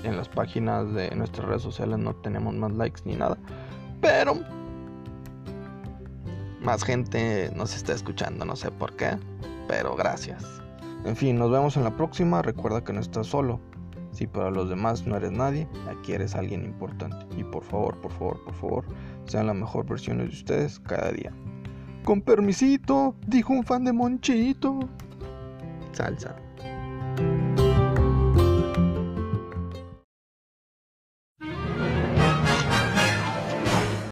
en 0.05 0.17
las 0.17 0.29
páginas 0.29 0.93
de 0.93 1.15
nuestras 1.17 1.49
redes 1.49 1.63
sociales 1.63 1.99
no 1.99 2.15
tenemos 2.17 2.55
más 2.55 2.73
likes 2.73 3.01
ni 3.07 3.17
nada. 3.17 3.39
Pero 4.03 4.35
más 6.61 6.85
gente 6.85 7.51
nos 7.57 7.75
está 7.75 7.95
escuchando, 7.95 8.45
no 8.45 8.57
sé 8.57 8.71
por 8.71 8.95
qué, 8.95 9.17
pero 9.69 9.97
gracias. 9.97 10.45
En 11.07 11.17
fin, 11.17 11.39
nos 11.39 11.51
vemos 11.51 11.79
en 11.79 11.85
la 11.85 11.97
próxima. 11.97 12.43
Recuerda 12.43 12.85
que 12.85 12.93
no 12.93 13.01
estás 13.01 13.27
solo. 13.27 13.59
Si 14.13 14.27
para 14.27 14.51
los 14.51 14.69
demás 14.69 15.07
no 15.07 15.17
eres 15.17 15.31
nadie, 15.31 15.67
aquí 15.89 16.13
eres 16.13 16.35
alguien 16.35 16.63
importante. 16.63 17.25
Y 17.39 17.45
por 17.45 17.65
favor, 17.65 17.97
por 18.03 18.13
favor, 18.13 18.45
por 18.45 18.55
favor, 18.55 18.85
sean 19.25 19.47
la 19.47 19.55
mejor 19.55 19.87
versión 19.87 20.19
de 20.19 20.25
ustedes 20.25 20.79
cada 20.81 21.11
día. 21.13 21.33
Con 22.05 22.23
permisito, 22.23 23.15
dijo 23.27 23.53
un 23.53 23.65
fan 23.65 23.85
de 23.85 23.93
Monchito. 23.93 24.81
Salsa. 25.93 26.37